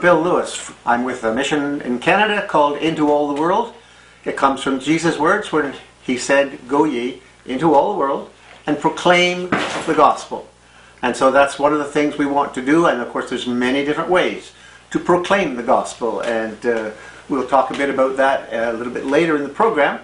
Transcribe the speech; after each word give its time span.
Bill 0.00 0.20
Lewis. 0.20 0.70
I'm 0.86 1.04
with 1.04 1.24
a 1.24 1.34
mission 1.34 1.80
in 1.82 1.98
Canada 1.98 2.46
called 2.46 2.78
Into 2.78 3.10
All 3.10 3.34
the 3.34 3.40
World. 3.40 3.74
It 4.24 4.36
comes 4.36 4.62
from 4.62 4.78
Jesus' 4.78 5.18
words 5.18 5.50
when 5.50 5.74
he 6.02 6.16
said, 6.16 6.68
Go 6.68 6.84
ye 6.84 7.20
into 7.46 7.74
all 7.74 7.92
the 7.92 7.98
world 7.98 8.30
and 8.66 8.78
proclaim 8.78 9.48
the 9.86 9.94
gospel. 9.96 10.46
And 11.02 11.16
so 11.16 11.30
that's 11.30 11.58
one 11.58 11.72
of 11.72 11.78
the 11.78 11.84
things 11.84 12.18
we 12.18 12.26
want 12.26 12.54
to 12.54 12.64
do, 12.64 12.86
and 12.86 13.00
of 13.00 13.08
course, 13.10 13.30
there's 13.30 13.46
many 13.46 13.84
different 13.84 14.10
ways 14.10 14.52
to 14.90 14.98
proclaim 14.98 15.56
the 15.56 15.62
gospel, 15.62 16.20
and 16.20 16.64
uh, 16.66 16.90
we'll 17.28 17.46
talk 17.46 17.70
a 17.70 17.76
bit 17.76 17.90
about 17.90 18.16
that 18.16 18.52
a 18.52 18.72
little 18.72 18.92
bit 18.92 19.06
later 19.06 19.36
in 19.36 19.42
the 19.42 19.48
program. 19.48 20.00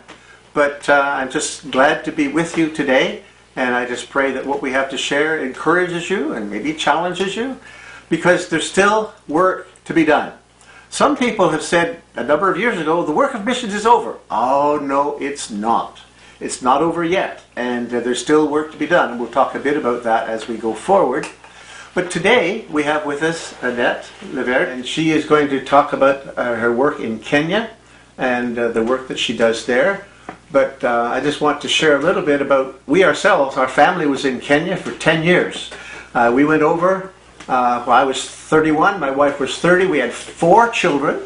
But 0.53 0.89
uh, 0.89 0.95
I'm 0.95 1.31
just 1.31 1.71
glad 1.71 2.05
to 2.05 2.13
be 2.13 2.29
with 2.29 2.57
you 2.57 2.71
today, 2.71 3.23
and 3.57 3.75
I 3.75 3.87
just 3.87 4.09
pray 4.09 4.33
that 4.33 4.47
what 4.47 4.63
we 4.63 4.73
have 4.73 4.91
to 4.91 4.99
share 4.99 5.45
encourages 5.45 6.11
you 6.11 6.33
and 6.33 6.51
maybe 6.51 6.75
challenges 6.75 7.37
you, 7.37 7.59
because 8.09 8.49
there's 8.49 8.69
still 8.71 9.13
work 9.27 9.69
to 9.85 9.95
be 9.95 10.05
done. 10.05 10.33
Some 10.91 11.17
people 11.17 11.49
have 11.51 11.63
said 11.63 12.03
a 12.15 12.23
number 12.23 12.51
of 12.51 12.59
years 12.59 12.79
ago, 12.79 13.05
the 13.05 13.13
work 13.13 13.35
of 13.35 13.45
missions 13.45 13.75
is 13.75 13.87
over. 13.87 14.19
Oh, 14.31 14.79
no, 14.81 15.19
it's 15.19 15.51
not. 15.51 16.01
It's 16.41 16.63
not 16.63 16.83
over 16.83 17.05
yet, 17.05 17.43
and 17.57 17.93
uh, 17.93 18.01
there's 18.01 18.21
still 18.21 18.49
work 18.49 18.73
to 18.73 18.79
be 18.79 18.87
done, 18.87 19.13
and 19.13 19.21
we'll 19.21 19.31
talk 19.31 19.55
a 19.55 19.59
bit 19.59 19.77
about 19.77 20.03
that 20.05 20.29
as 20.29 20.47
we 20.47 20.57
go 20.57 20.75
forward. 20.75 21.27
But 21.95 22.11
today 22.11 22.67
we 22.71 22.83
have 22.83 23.07
with 23.07 23.23
us 23.23 23.55
Annette 23.63 24.11
Levert, 24.33 24.69
and 24.69 24.85
she 24.85 25.13
is 25.13 25.27
going 25.27 25.49
to 25.51 25.65
talk 25.65 25.93
about 25.93 26.37
uh, 26.37 26.57
her 26.57 26.73
work 26.73 26.99
in 26.99 27.21
Kenya 27.21 27.71
and 28.19 28.59
uh, 28.59 28.69
the 28.69 28.83
work 28.83 29.07
that 29.09 29.19
she 29.19 29.37
does 29.37 29.65
there. 29.67 30.07
But 30.51 30.83
uh, 30.83 31.11
I 31.13 31.21
just 31.21 31.41
want 31.41 31.61
to 31.63 31.69
share 31.69 31.97
a 31.97 32.01
little 32.03 32.23
bit 32.23 32.43
about 32.43 32.81
we 32.87 33.05
ourselves. 33.05 33.57
Our 33.57 33.69
family 33.69 34.07
was 34.07 34.25
in 34.25 34.41
Kenya 34.41 34.77
for 34.77 34.91
10 34.91 35.23
years. 35.23 35.71
Uh, 36.15 36.33
we 36.35 36.45
went 36.45 36.63
over 36.63 37.14
uh, 37.49 37.85
when 37.85 37.97
I 37.97 38.05
was 38.05 38.25
31, 38.29 39.01
my 39.01 39.11
wife 39.11 39.41
was 39.41 39.59
30. 39.59 39.87
We 39.87 39.99
had 39.99 40.13
four 40.13 40.69
children 40.71 41.23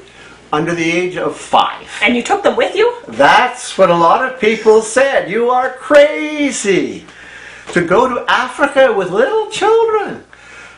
under 0.52 0.74
the 0.74 0.90
age 0.90 1.16
of 1.16 1.36
five. 1.36 1.88
And 2.02 2.16
you 2.16 2.22
took 2.22 2.42
them 2.42 2.56
with 2.56 2.74
you? 2.74 3.02
That's 3.06 3.76
what 3.76 3.90
a 3.90 3.96
lot 3.96 4.24
of 4.24 4.40
people 4.40 4.82
said. 4.82 5.30
You 5.30 5.50
are 5.50 5.70
crazy 5.70 7.04
to 7.72 7.84
go 7.84 8.08
to 8.08 8.30
Africa 8.30 8.92
with 8.92 9.10
little 9.10 9.50
children. 9.50 10.24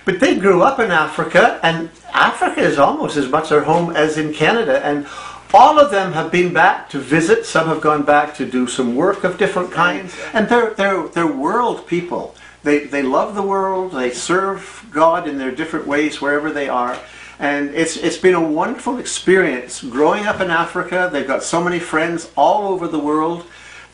But 0.05 0.19
they 0.19 0.37
grew 0.37 0.63
up 0.63 0.81
in 0.81 0.91
Africa, 0.91 1.61
and 1.63 1.91
Africa 2.13 2.61
is 2.61 2.79
almost 2.79 3.17
as 3.17 3.29
much 3.29 3.51
their 3.51 3.63
home 3.63 3.95
as 3.95 4.19
in 4.19 4.33
Canada. 4.33 4.85
And 4.85 5.07
all 5.53 5.79
of 5.79 5.91
them 5.91 6.13
have 6.13 6.33
been 6.33 6.53
back 6.53 6.89
to 6.91 6.99
visit. 6.99 7.45
Some 7.45 7.69
have 7.69 7.81
gone 7.81 8.03
back 8.03 8.35
to 8.37 8.51
do 8.51 8.67
some 8.67 8.97
work 8.97 9.25
of 9.25 9.39
different 9.39 9.71
kinds. 9.71 10.17
And 10.33 10.49
they're, 10.49 10.75
they're, 10.75 11.07
they're 11.09 11.27
world 11.27 11.87
people. 11.87 12.35
They, 12.63 12.81
they 12.81 13.03
love 13.03 13.35
the 13.35 13.43
world. 13.43 13.93
They 13.93 14.11
serve 14.11 14.87
God 14.91 15.27
in 15.27 15.39
their 15.39 15.51
different 15.51 15.87
ways 15.87 16.21
wherever 16.21 16.51
they 16.51 16.69
are. 16.69 16.99
And 17.39 17.75
it's, 17.75 17.97
it's 17.97 18.19
been 18.19 18.35
a 18.35 18.41
wonderful 18.41 18.99
experience 18.99 19.83
growing 19.83 20.27
up 20.27 20.41
in 20.41 20.51
Africa. 20.51 21.09
They've 21.11 21.27
got 21.27 21.43
so 21.43 21.65
many 21.65 21.79
friends 21.79 22.31
all 22.37 22.69
over 22.69 22.87
the 22.87 22.99
world, 22.99 23.47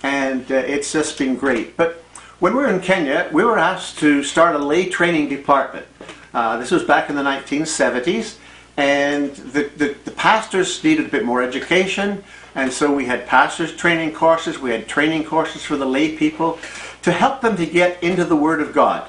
and 0.03 0.51
uh, 0.51 0.57
it's 0.57 0.93
just 0.93 1.17
been 1.17 1.37
great. 1.37 1.77
But 1.77 2.03
when 2.41 2.57
we 2.57 2.63
were 2.65 2.69
in 2.69 2.81
Kenya, 2.81 3.31
we 3.33 3.45
were 3.45 3.57
asked 3.57 4.01
to 4.01 4.25
start 4.25 4.57
a 4.57 4.59
lay 4.59 4.89
training 4.89 5.29
department. 5.29 5.87
Uh, 6.35 6.57
this 6.59 6.73
was 6.73 6.83
back 6.83 7.09
in 7.09 7.15
the 7.15 7.23
1970s, 7.23 8.37
and 8.77 9.33
the, 9.37 9.71
the, 9.77 9.97
the 10.05 10.11
pastors 10.11 10.83
needed 10.83 11.07
a 11.07 11.09
bit 11.09 11.25
more 11.25 11.41
education, 11.41 12.25
and 12.57 12.73
so 12.73 12.93
we 12.93 13.05
had 13.05 13.27
pastors 13.27 13.77
training 13.77 14.13
courses, 14.13 14.59
we 14.59 14.71
had 14.71 14.89
training 14.89 15.25
courses 15.25 15.63
for 15.65 15.77
the 15.77 15.87
lay 15.87 16.17
people 16.17 16.59
to 17.07 17.13
help 17.13 17.41
them 17.41 17.57
to 17.57 17.65
get 17.65 18.03
into 18.03 18.25
the 18.25 18.35
Word 18.35 18.61
of 18.61 18.73
God. 18.73 19.09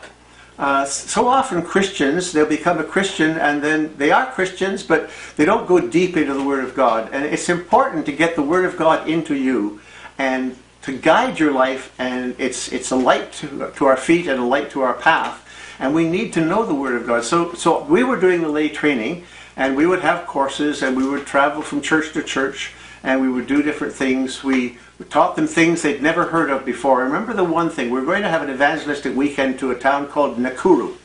Uh, 0.60 0.86
so 0.86 1.28
often 1.28 1.64
Christians, 1.64 2.32
they'll 2.32 2.46
become 2.46 2.78
a 2.78 2.84
Christian 2.84 3.40
and 3.40 3.60
then 3.60 3.98
they 3.98 4.12
are 4.12 4.32
Christians, 4.34 4.84
but 4.84 5.10
they 5.36 5.46
don't 5.46 5.66
go 5.66 5.80
deep 5.80 6.16
into 6.16 6.36
the 6.36 6.44
Word 6.44 6.64
of 6.64 6.76
God. 6.76 7.10
And 7.12 7.26
it's 7.26 7.50
important 7.50 8.06
to 8.06 8.12
get 8.12 8.36
the 8.36 8.44
Word 8.44 8.66
of 8.66 8.78
God 8.78 9.10
into 9.10 9.34
you 9.34 9.82
and 10.20 10.56
to 10.84 10.96
guide 10.96 11.40
your 11.40 11.52
life. 11.52 11.92
And 11.98 12.36
it's, 12.38 12.72
it's 12.72 12.92
a 12.92 12.96
light 12.96 13.34
to, 13.34 13.72
to 13.78 13.86
our 13.88 13.98
feet 13.98 14.28
and 14.28 14.40
a 14.40 14.46
light 14.46 14.70
to 14.72 14.82
our 14.82 14.94
path. 14.94 15.44
And 15.80 15.96
we 15.96 16.08
need 16.08 16.34
to 16.34 16.46
know 16.46 16.68
the 16.68 16.76
Word 16.76 17.02
of 17.02 17.08
God. 17.08 17.24
So, 17.24 17.56
so 17.56 17.84
we 17.86 18.04
were 18.04 18.20
doing 18.20 18.44
the 18.44 18.50
lay 18.50 18.70
training 18.70 19.26
and 19.56 19.76
we 19.76 19.88
would 19.88 20.02
have 20.02 20.28
courses 20.28 20.84
and 20.84 20.96
we 20.96 21.08
would 21.08 21.26
travel 21.26 21.64
from 21.64 21.82
church 21.82 22.14
to 22.14 22.22
church 22.22 22.74
and 23.04 23.22
we 23.22 23.30
would 23.30 23.48
do 23.48 23.62
different 23.62 23.94
things. 23.94 24.44
We 24.44 24.78
we 25.00 25.06
taught 25.06 25.36
them 25.36 25.46
things 25.46 25.84
they'd 25.84 26.02
never 26.02 26.26
heard 26.26 26.50
of 26.50 26.66
before. 26.66 27.04
Remember 27.04 27.34
the 27.34 27.44
one 27.44 27.70
thing, 27.70 27.92
we're 27.92 28.06
going 28.06 28.24
to 28.24 28.30
have 28.30 28.42
an 28.42 28.50
evangelistic 28.50 29.16
weekend 29.16 29.60
to 29.60 29.70
a 29.70 29.76
town 29.76 30.08
called 30.08 30.38
Nakuru. 30.38 30.96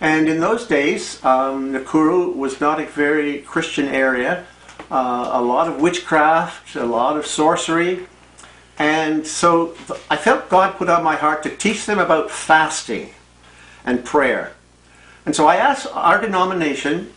And 0.00 0.28
in 0.28 0.40
those 0.40 0.66
days, 0.66 1.22
um, 1.24 1.72
Nakuru 1.72 2.34
was 2.34 2.60
not 2.60 2.80
a 2.80 2.86
very 2.86 3.40
Christian 3.40 3.88
area. 3.88 4.46
Uh, 4.90 5.30
a 5.32 5.42
lot 5.42 5.68
of 5.68 5.80
witchcraft, 5.80 6.76
a 6.76 6.84
lot 6.84 7.16
of 7.16 7.26
sorcery. 7.26 8.06
And 8.78 9.26
so 9.26 9.74
I 10.10 10.16
felt 10.16 10.48
God 10.48 10.76
put 10.76 10.88
on 10.88 11.04
my 11.04 11.16
heart 11.16 11.42
to 11.44 11.50
teach 11.50 11.86
them 11.86 11.98
about 11.98 12.30
fasting 12.30 13.10
and 13.84 14.04
prayer. 14.04 14.52
And 15.26 15.36
so 15.36 15.46
I 15.46 15.56
asked 15.56 15.86
our 15.92 16.20
denomination 16.20 17.12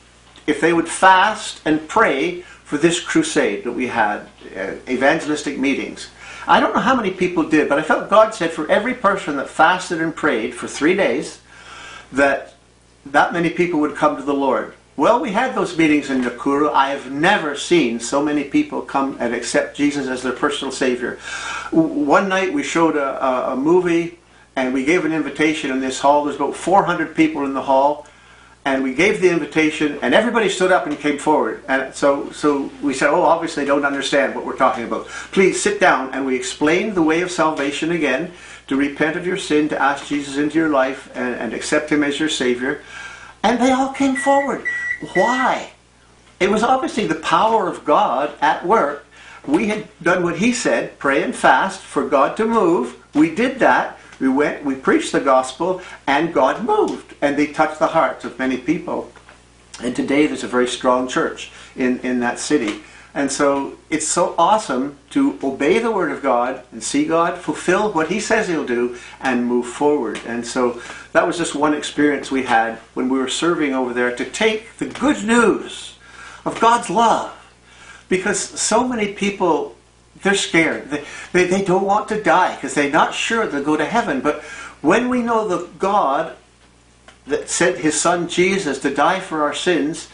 if 0.45 0.61
they 0.61 0.71
would 0.71 0.87
fast 0.87 1.61
and 1.65 1.87
pray 1.87 2.43
for 2.67 2.77
this 2.77 2.99
crusade 2.99 3.63
that 3.63 3.71
we 3.71 3.87
had, 3.87 4.27
uh, 4.53 4.73
evangelistic 4.89 5.57
meetings. 5.57 6.09
I 6.45 6.59
don't 6.59 6.75
know 6.75 6.81
how 6.81 6.97
many 6.97 7.11
people 7.11 7.43
did, 7.47 7.69
but 7.69 7.79
I 7.79 7.81
felt 7.81 8.09
God 8.09 8.35
said 8.35 8.51
for 8.51 8.69
every 8.69 8.93
person 8.93 9.37
that 9.37 9.47
fasted 9.47 10.01
and 10.01 10.13
prayed 10.13 10.53
for 10.53 10.67
three 10.67 10.93
days, 10.93 11.39
that 12.11 12.55
that 13.05 13.31
many 13.31 13.51
people 13.51 13.79
would 13.79 13.95
come 13.95 14.17
to 14.17 14.21
the 14.21 14.33
Lord. 14.33 14.73
Well, 14.97 15.21
we 15.21 15.31
had 15.31 15.55
those 15.55 15.77
meetings 15.77 16.09
in 16.09 16.21
Nakuru. 16.21 16.69
I 16.73 16.89
have 16.89 17.09
never 17.09 17.55
seen 17.55 18.01
so 18.01 18.21
many 18.21 18.43
people 18.43 18.81
come 18.81 19.15
and 19.17 19.33
accept 19.33 19.77
Jesus 19.77 20.07
as 20.09 20.21
their 20.21 20.33
personal 20.33 20.73
Savior. 20.73 21.19
One 21.71 22.27
night 22.27 22.51
we 22.51 22.63
showed 22.63 22.97
a, 22.97 23.25
a, 23.25 23.53
a 23.53 23.55
movie 23.55 24.19
and 24.57 24.73
we 24.73 24.83
gave 24.83 25.05
an 25.05 25.13
invitation 25.13 25.71
in 25.71 25.79
this 25.79 26.01
hall. 26.01 26.25
There's 26.25 26.35
about 26.35 26.57
400 26.57 27.15
people 27.15 27.45
in 27.45 27.53
the 27.53 27.61
hall 27.61 28.07
and 28.67 28.83
we 28.83 28.93
gave 28.93 29.21
the 29.21 29.29
invitation, 29.29 29.97
and 30.01 30.13
everybody 30.13 30.49
stood 30.49 30.73
up 30.73 30.85
and 30.85 30.99
came 30.99 31.17
forward. 31.17 31.63
And 31.69 31.95
so, 31.95 32.29
so 32.31 32.69
we 32.83 32.93
said, 32.93 33.09
"Oh, 33.09 33.23
obviously 33.23 33.63
they 33.63 33.67
don't 33.67 33.85
understand 33.85 34.35
what 34.35 34.45
we're 34.45 34.57
talking 34.57 34.83
about. 34.83 35.07
Please 35.31 35.61
sit 35.61 35.79
down." 35.79 36.13
And 36.13 36.25
we 36.25 36.35
explained 36.35 36.93
the 36.93 37.01
way 37.01 37.21
of 37.21 37.31
salvation 37.31 37.91
again: 37.91 38.33
to 38.67 38.75
repent 38.75 39.15
of 39.15 39.25
your 39.25 39.37
sin, 39.37 39.69
to 39.69 39.81
ask 39.81 40.07
Jesus 40.07 40.35
into 40.35 40.59
your 40.59 40.67
life, 40.67 41.09
and, 41.15 41.35
and 41.35 41.53
accept 41.53 41.89
Him 41.89 42.03
as 42.03 42.19
your 42.19 42.27
Savior. 42.27 42.83
And 43.41 43.57
they 43.61 43.71
all 43.71 43.93
came 43.93 44.17
forward. 44.17 44.65
Why? 45.13 45.71
It 46.41 46.51
was 46.51 46.61
obviously 46.61 47.07
the 47.07 47.15
power 47.15 47.69
of 47.69 47.85
God 47.85 48.33
at 48.41 48.65
work. 48.65 49.05
We 49.45 49.69
had 49.69 49.87
done 50.03 50.23
what 50.23 50.39
He 50.39 50.51
said: 50.51 50.99
pray 50.99 51.23
and 51.23 51.33
fast 51.33 51.79
for 51.79 52.05
God 52.05 52.35
to 52.35 52.45
move. 52.45 53.01
We 53.15 53.33
did 53.33 53.59
that. 53.59 53.96
We 54.19 54.29
went, 54.29 54.65
we 54.65 54.75
preached 54.75 55.11
the 55.11 55.19
gospel, 55.19 55.81
and 56.07 56.33
God 56.33 56.63
moved, 56.63 57.15
and 57.21 57.37
they 57.37 57.47
touched 57.47 57.79
the 57.79 57.87
hearts 57.87 58.25
of 58.25 58.39
many 58.39 58.57
people. 58.57 59.11
And 59.81 59.95
today 59.95 60.25
there's 60.25 60.43
a 60.43 60.47
very 60.47 60.67
strong 60.67 61.07
church 61.07 61.51
in, 61.75 61.99
in 61.99 62.19
that 62.21 62.39
city. 62.39 62.81
And 63.13 63.31
so 63.31 63.77
it's 63.89 64.07
so 64.07 64.35
awesome 64.37 64.97
to 65.11 65.39
obey 65.43 65.79
the 65.79 65.91
Word 65.91 66.11
of 66.11 66.21
God 66.21 66.63
and 66.71 66.83
see 66.83 67.05
God 67.05 67.37
fulfill 67.37 67.91
what 67.91 68.09
He 68.09 68.19
says 68.19 68.47
He'll 68.47 68.65
do 68.65 68.97
and 69.19 69.45
move 69.45 69.65
forward. 69.65 70.19
And 70.25 70.45
so 70.45 70.81
that 71.13 71.25
was 71.25 71.37
just 71.37 71.55
one 71.55 71.73
experience 71.73 72.29
we 72.29 72.43
had 72.43 72.77
when 72.93 73.09
we 73.09 73.17
were 73.17 73.27
serving 73.27 73.73
over 73.73 73.93
there 73.93 74.15
to 74.15 74.25
take 74.25 74.77
the 74.77 74.85
good 74.85 75.23
news 75.23 75.95
of 76.45 76.59
God's 76.59 76.89
love. 76.89 77.33
Because 78.09 78.39
so 78.39 78.87
many 78.87 79.13
people 79.13 79.75
they're 80.23 80.35
scared. 80.35 80.89
They, 80.89 81.03
they, 81.33 81.45
they 81.45 81.63
don't 81.63 81.85
want 81.85 82.07
to 82.09 82.21
die 82.21 82.55
because 82.55 82.73
they're 82.73 82.91
not 82.91 83.13
sure 83.13 83.47
they'll 83.47 83.63
go 83.63 83.77
to 83.77 83.85
heaven. 83.85 84.21
But 84.21 84.41
when 84.81 85.09
we 85.09 85.21
know 85.21 85.47
the 85.47 85.67
God 85.79 86.35
that 87.25 87.49
sent 87.49 87.77
his 87.77 87.99
son 87.99 88.27
Jesus 88.27 88.79
to 88.79 88.93
die 88.93 89.19
for 89.19 89.43
our 89.43 89.53
sins, 89.53 90.07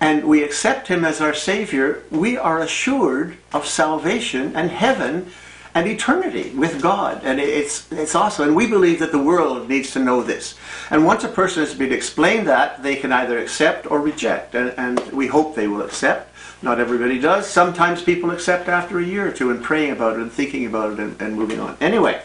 and 0.00 0.24
we 0.24 0.42
accept 0.42 0.88
him 0.88 1.04
as 1.04 1.20
our 1.20 1.34
Savior, 1.34 2.02
we 2.10 2.36
are 2.36 2.60
assured 2.60 3.36
of 3.52 3.66
salvation 3.66 4.56
and 4.56 4.70
heaven 4.70 5.30
and 5.74 5.86
eternity 5.86 6.50
with 6.50 6.82
God. 6.82 7.22
And 7.24 7.40
it's, 7.40 7.90
it's 7.92 8.14
awesome. 8.14 8.48
And 8.48 8.56
we 8.56 8.66
believe 8.66 8.98
that 8.98 9.12
the 9.12 9.22
world 9.22 9.68
needs 9.68 9.92
to 9.92 10.00
know 10.00 10.22
this. 10.22 10.56
And 10.90 11.06
once 11.06 11.24
a 11.24 11.28
person 11.28 11.64
has 11.64 11.74
been 11.74 11.92
explained 11.92 12.46
that, 12.48 12.82
they 12.82 12.96
can 12.96 13.12
either 13.12 13.38
accept 13.38 13.90
or 13.90 14.00
reject. 14.00 14.54
And, 14.54 14.74
and 14.76 15.00
we 15.12 15.28
hope 15.28 15.54
they 15.54 15.68
will 15.68 15.82
accept. 15.82 16.31
Not 16.62 16.78
everybody 16.78 17.18
does. 17.18 17.48
Sometimes 17.48 18.02
people 18.02 18.30
accept 18.30 18.68
after 18.68 19.00
a 19.00 19.04
year 19.04 19.26
or 19.26 19.32
two 19.32 19.50
and 19.50 19.62
praying 19.62 19.90
about 19.90 20.14
it 20.14 20.20
and 20.20 20.30
thinking 20.30 20.64
about 20.66 20.92
it 20.92 21.00
and, 21.00 21.20
and 21.20 21.34
moving 21.34 21.58
on. 21.58 21.76
Anyway, 21.80 22.22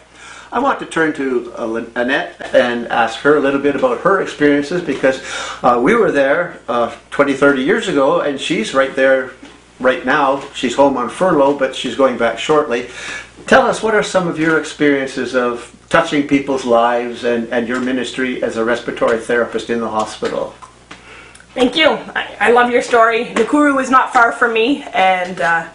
I 0.51 0.59
want 0.59 0.79
to 0.79 0.85
turn 0.85 1.13
to 1.13 1.51
uh, 1.57 1.85
Annette 1.95 2.53
and 2.53 2.87
ask 2.87 3.19
her 3.19 3.35
a 3.35 3.39
little 3.39 3.59
bit 3.59 3.75
about 3.75 4.01
her 4.01 4.21
experiences 4.21 4.83
because 4.83 5.21
uh, 5.63 5.79
we 5.81 5.95
were 5.95 6.11
there 6.11 6.59
uh, 6.69 6.95
20, 7.09 7.33
30 7.33 7.63
years 7.63 7.87
ago 7.87 8.21
and 8.21 8.39
she's 8.39 8.75
right 8.75 8.95
there 8.95 9.31
right 9.79 10.05
now. 10.05 10.41
She's 10.53 10.75
home 10.75 10.97
on 10.97 11.09
furlough, 11.09 11.57
but 11.57 11.75
she's 11.75 11.95
going 11.95 12.17
back 12.17 12.37
shortly. 12.37 12.89
Tell 13.47 13.65
us 13.65 13.81
what 13.81 13.95
are 13.95 14.03
some 14.03 14.27
of 14.27 14.39
your 14.39 14.59
experiences 14.59 15.35
of 15.35 15.73
touching 15.89 16.27
people's 16.27 16.65
lives 16.65 17.23
and, 17.23 17.47
and 17.49 17.67
your 17.67 17.79
ministry 17.79 18.43
as 18.43 18.57
a 18.57 18.63
respiratory 18.63 19.17
therapist 19.17 19.69
in 19.69 19.79
the 19.79 19.89
hospital? 19.89 20.53
Thank 21.57 21.75
you. 21.75 21.89
I, 21.89 22.37
I 22.39 22.51
love 22.51 22.69
your 22.69 22.83
story. 22.83 23.25
Nakuru 23.33 23.81
is 23.81 23.89
not 23.89 24.13
far 24.13 24.31
from 24.31 24.53
me, 24.53 24.83
and 24.93 25.41
uh, 25.41 25.67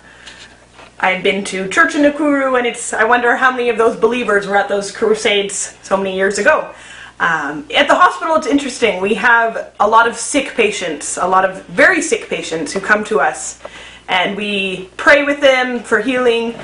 I've 1.01 1.25
been 1.25 1.43
to 1.47 1.69
church 1.69 1.97
in 1.97 2.03
Nakuru, 2.03 2.57
and 2.57 2.69
it's. 2.69 2.93
I 2.93 3.03
wonder 3.03 3.35
how 3.35 3.51
many 3.51 3.69
of 3.69 3.79
those 3.79 3.97
believers 3.97 4.47
were 4.47 4.55
at 4.55 4.69
those 4.69 4.93
crusades 4.93 5.77
so 5.83 5.97
many 5.97 6.15
years 6.15 6.39
ago. 6.39 6.73
Um, 7.19 7.67
at 7.75 7.89
the 7.89 7.97
hospital, 7.97 8.37
it's 8.37 8.47
interesting. 8.47 9.01
We 9.01 9.15
have 9.15 9.73
a 9.81 9.89
lot 9.89 10.07
of 10.07 10.15
sick 10.15 10.55
patients, 10.55 11.17
a 11.17 11.27
lot 11.27 11.45
of 11.45 11.65
very 11.65 12.01
sick 12.01 12.29
patients 12.29 12.73
who 12.73 12.79
come 12.79 13.03
to 13.07 13.19
us, 13.19 13.61
and 14.09 14.37
we 14.37 14.89
pray 14.97 15.25
with 15.25 15.41
them 15.41 15.81
for 15.81 15.99
healing. 15.99 16.55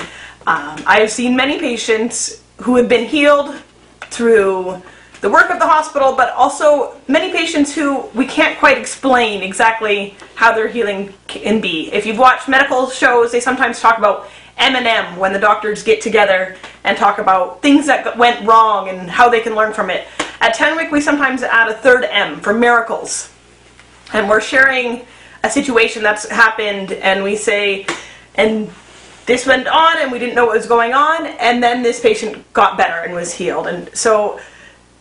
Um, 0.47 0.81
I 0.87 1.00
have 1.00 1.11
seen 1.11 1.35
many 1.35 1.59
patients 1.59 2.44
who 2.59 2.76
have 2.76 2.88
been 2.88 3.09
healed 3.09 3.53
through 4.03 4.81
the 5.20 5.31
work 5.31 5.50
of 5.50 5.59
the 5.59 5.67
hospital, 5.67 6.12
but 6.12 6.32
also 6.35 6.97
many 7.09 7.32
patients 7.32 7.75
who 7.75 8.03
we 8.15 8.25
can't 8.25 8.59
quite 8.59 8.79
explain 8.79 9.43
exactly 9.43 10.15
how 10.35 10.55
their 10.55 10.69
healing 10.69 11.12
can 11.26 11.61
be. 11.61 11.93
If 11.93 12.06
you've 12.06 12.19
watched 12.19 12.49
medical 12.49 12.88
shows, 12.88 13.32
they 13.32 13.41
sometimes 13.41 13.81
talk 13.81 13.99
about 13.99 14.29
M&M 14.59 15.17
when 15.17 15.32
the 15.32 15.38
doctors 15.38 15.82
get 15.82 16.00
together 16.00 16.56
and 16.85 16.97
talk 16.97 17.19
about 17.19 17.62
things 17.62 17.87
that 17.87 18.17
went 18.17 18.47
wrong 18.47 18.88
and 18.88 19.11
how 19.11 19.29
they 19.29 19.41
can 19.41 19.55
learn 19.55 19.73
from 19.73 19.91
it. 19.91 20.06
At 20.41 20.55
Tenwek, 20.55 20.93
we 20.93 21.00
sometimes 21.00 21.43
add 21.43 21.69
a 21.69 21.75
third 21.75 22.05
M 22.05 22.41
for 22.41 22.55
miracles. 22.55 23.32
And 24.12 24.29
we're 24.29 24.41
sharing 24.41 25.05
a 25.44 25.50
situation 25.50 26.03
that's 26.03 26.29
happened, 26.29 26.93
and 26.93 27.23
we 27.23 27.37
say, 27.37 27.87
and 28.37 28.70
this 29.26 29.47
went 29.47 29.67
on, 29.67 29.99
and 29.99 30.11
we 30.11 30.19
didn't 30.19 30.35
know 30.35 30.47
what 30.47 30.56
was 30.56 30.67
going 30.67 30.94
on, 30.94 31.26
and 31.26 31.62
then 31.62 31.82
this 31.82 32.00
patient 32.00 32.53
got 32.53 32.79
better 32.79 33.00
and 33.03 33.15
was 33.15 33.35
healed. 33.35 33.67
And 33.67 33.94
so 33.97 34.41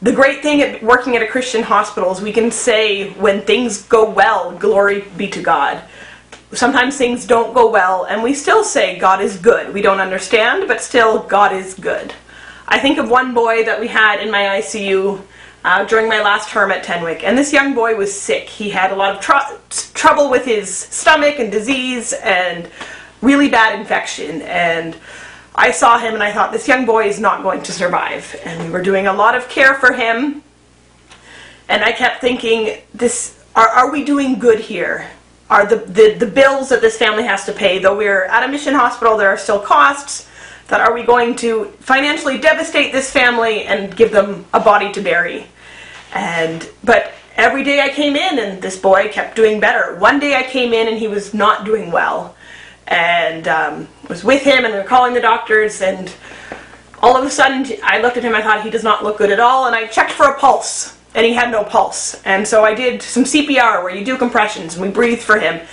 the 0.01 0.11
great 0.11 0.43
thing 0.43 0.61
at 0.61 0.83
working 0.83 1.15
at 1.15 1.21
a 1.23 1.27
Christian 1.27 1.63
hospital 1.63 2.11
is 2.11 2.21
we 2.21 2.31
can 2.31 2.51
say 2.51 3.09
when 3.13 3.41
things 3.41 3.81
go 3.83 4.09
well, 4.09 4.55
glory 4.57 5.05
be 5.17 5.27
to 5.29 5.41
God. 5.41 5.81
Sometimes 6.53 6.97
things 6.97 7.25
don't 7.25 7.53
go 7.53 7.69
well, 7.69 8.05
and 8.05 8.23
we 8.23 8.33
still 8.33 8.63
say 8.63 8.97
God 8.97 9.21
is 9.21 9.37
good. 9.37 9.73
We 9.73 9.81
don't 9.81 9.99
understand, 9.99 10.67
but 10.67 10.81
still, 10.81 11.23
God 11.23 11.51
is 11.51 11.73
good. 11.73 12.13
I 12.67 12.79
think 12.79 12.99
of 12.99 13.09
one 13.09 13.33
boy 13.33 13.63
that 13.65 13.79
we 13.79 13.87
had 13.87 14.21
in 14.21 14.31
my 14.31 14.43
ICU 14.61 15.21
uh, 15.65 15.83
during 15.85 16.07
my 16.07 16.21
last 16.21 16.49
term 16.49 16.71
at 16.71 16.85
Tenwek, 16.85 17.23
and 17.23 17.37
this 17.37 17.51
young 17.51 17.73
boy 17.73 17.95
was 17.95 18.17
sick. 18.17 18.47
He 18.47 18.69
had 18.69 18.91
a 18.91 18.95
lot 18.95 19.15
of 19.15 19.21
tr- 19.21 19.89
trouble 19.93 20.29
with 20.29 20.45
his 20.45 20.73
stomach 20.73 21.39
and 21.39 21.51
disease 21.51 22.13
and 22.13 22.69
really 23.21 23.49
bad 23.49 23.77
infection. 23.77 24.41
And 24.43 24.95
I 25.57 25.71
saw 25.71 25.97
him 25.97 26.13
and 26.13 26.21
I 26.21 26.31
thought, 26.31 26.51
this 26.51 26.67
young 26.67 26.85
boy 26.85 27.07
is 27.07 27.19
not 27.19 27.41
going 27.41 27.63
to 27.63 27.71
survive. 27.71 28.39
And 28.45 28.63
we 28.63 28.69
were 28.69 28.83
doing 28.83 29.07
a 29.07 29.13
lot 29.13 29.35
of 29.35 29.49
care 29.49 29.73
for 29.73 29.91
him. 29.91 30.43
And 31.67 31.83
I 31.83 31.91
kept 31.91 32.21
thinking, 32.21 32.77
this 32.93 33.43
are, 33.55 33.67
are 33.67 33.91
we 33.91 34.03
doing 34.03 34.37
good 34.37 34.59
here? 34.59 35.09
Are 35.49 35.65
the, 35.65 35.77
the, 35.77 36.13
the 36.13 36.27
bills 36.27 36.69
that 36.69 36.81
this 36.81 36.97
family 36.97 37.23
has 37.23 37.45
to 37.45 37.53
pay, 37.53 37.79
though 37.79 37.97
we're 37.97 38.25
at 38.25 38.43
a 38.43 38.47
mission 38.47 38.75
hospital, 38.75 39.17
there 39.17 39.29
are 39.29 39.37
still 39.37 39.59
costs, 39.59 40.29
that 40.67 40.81
are 40.81 40.93
we 40.93 41.03
going 41.03 41.35
to 41.37 41.65
financially 41.79 42.37
devastate 42.37 42.91
this 42.91 43.09
family 43.09 43.63
and 43.63 43.95
give 43.95 44.11
them 44.11 44.45
a 44.53 44.59
body 44.59 44.91
to 44.91 45.01
bury? 45.01 45.47
And 46.13 46.69
but 46.83 47.13
every 47.35 47.63
day 47.63 47.81
I 47.81 47.89
came 47.89 48.15
in 48.15 48.37
and 48.39 48.61
this 48.61 48.77
boy 48.77 49.09
kept 49.09 49.35
doing 49.35 49.59
better. 49.59 49.97
One 49.97 50.19
day 50.19 50.35
I 50.35 50.43
came 50.43 50.73
in 50.73 50.87
and 50.87 50.97
he 50.97 51.07
was 51.07 51.33
not 51.33 51.65
doing 51.65 51.91
well 51.91 52.35
and 52.87 53.47
um, 53.47 53.87
was 54.09 54.23
with 54.23 54.41
him 54.43 54.65
and 54.65 54.73
we 54.73 54.79
were 54.79 54.85
calling 54.85 55.13
the 55.13 55.21
doctors 55.21 55.81
and 55.81 56.13
all 56.99 57.15
of 57.15 57.25
a 57.25 57.29
sudden 57.29 57.65
I 57.83 58.01
looked 58.01 58.17
at 58.17 58.23
him 58.23 58.33
I 58.33 58.41
thought 58.41 58.63
he 58.63 58.69
does 58.69 58.83
not 58.83 59.03
look 59.03 59.17
good 59.17 59.31
at 59.31 59.39
all 59.39 59.67
and 59.67 59.75
I 59.75 59.87
checked 59.87 60.11
for 60.11 60.25
a 60.25 60.39
pulse 60.39 60.97
and 61.15 61.25
he 61.25 61.33
had 61.33 61.51
no 61.51 61.63
pulse. 61.63 62.21
And 62.25 62.47
so 62.47 62.63
I 62.63 62.73
did 62.73 63.01
some 63.01 63.23
CPR 63.23 63.83
where 63.83 63.93
you 63.93 64.05
do 64.05 64.17
compressions 64.17 64.75
and 64.75 64.83
we 64.83 64.89
breathed 64.89 65.21
for 65.21 65.39
him. 65.39 65.65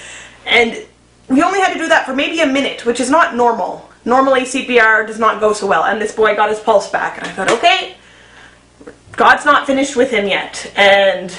And 0.46 0.86
we 1.28 1.42
only 1.42 1.60
had 1.60 1.72
to 1.72 1.78
do 1.78 1.88
that 1.88 2.06
for 2.06 2.14
maybe 2.14 2.40
a 2.40 2.46
minute 2.46 2.84
which 2.86 3.00
is 3.00 3.10
not 3.10 3.36
normal. 3.36 3.88
Normally 4.04 4.42
CPR 4.42 5.06
does 5.06 5.18
not 5.18 5.40
go 5.40 5.52
so 5.52 5.66
well. 5.66 5.84
And 5.84 6.00
this 6.00 6.14
boy 6.14 6.34
got 6.34 6.50
his 6.50 6.60
pulse 6.60 6.90
back 6.90 7.18
and 7.18 7.26
I 7.26 7.30
thought 7.30 7.50
okay 7.50 7.96
God's 9.12 9.44
not 9.44 9.66
finished 9.66 9.96
with 9.96 10.10
him 10.10 10.26
yet. 10.26 10.72
And 10.76 11.36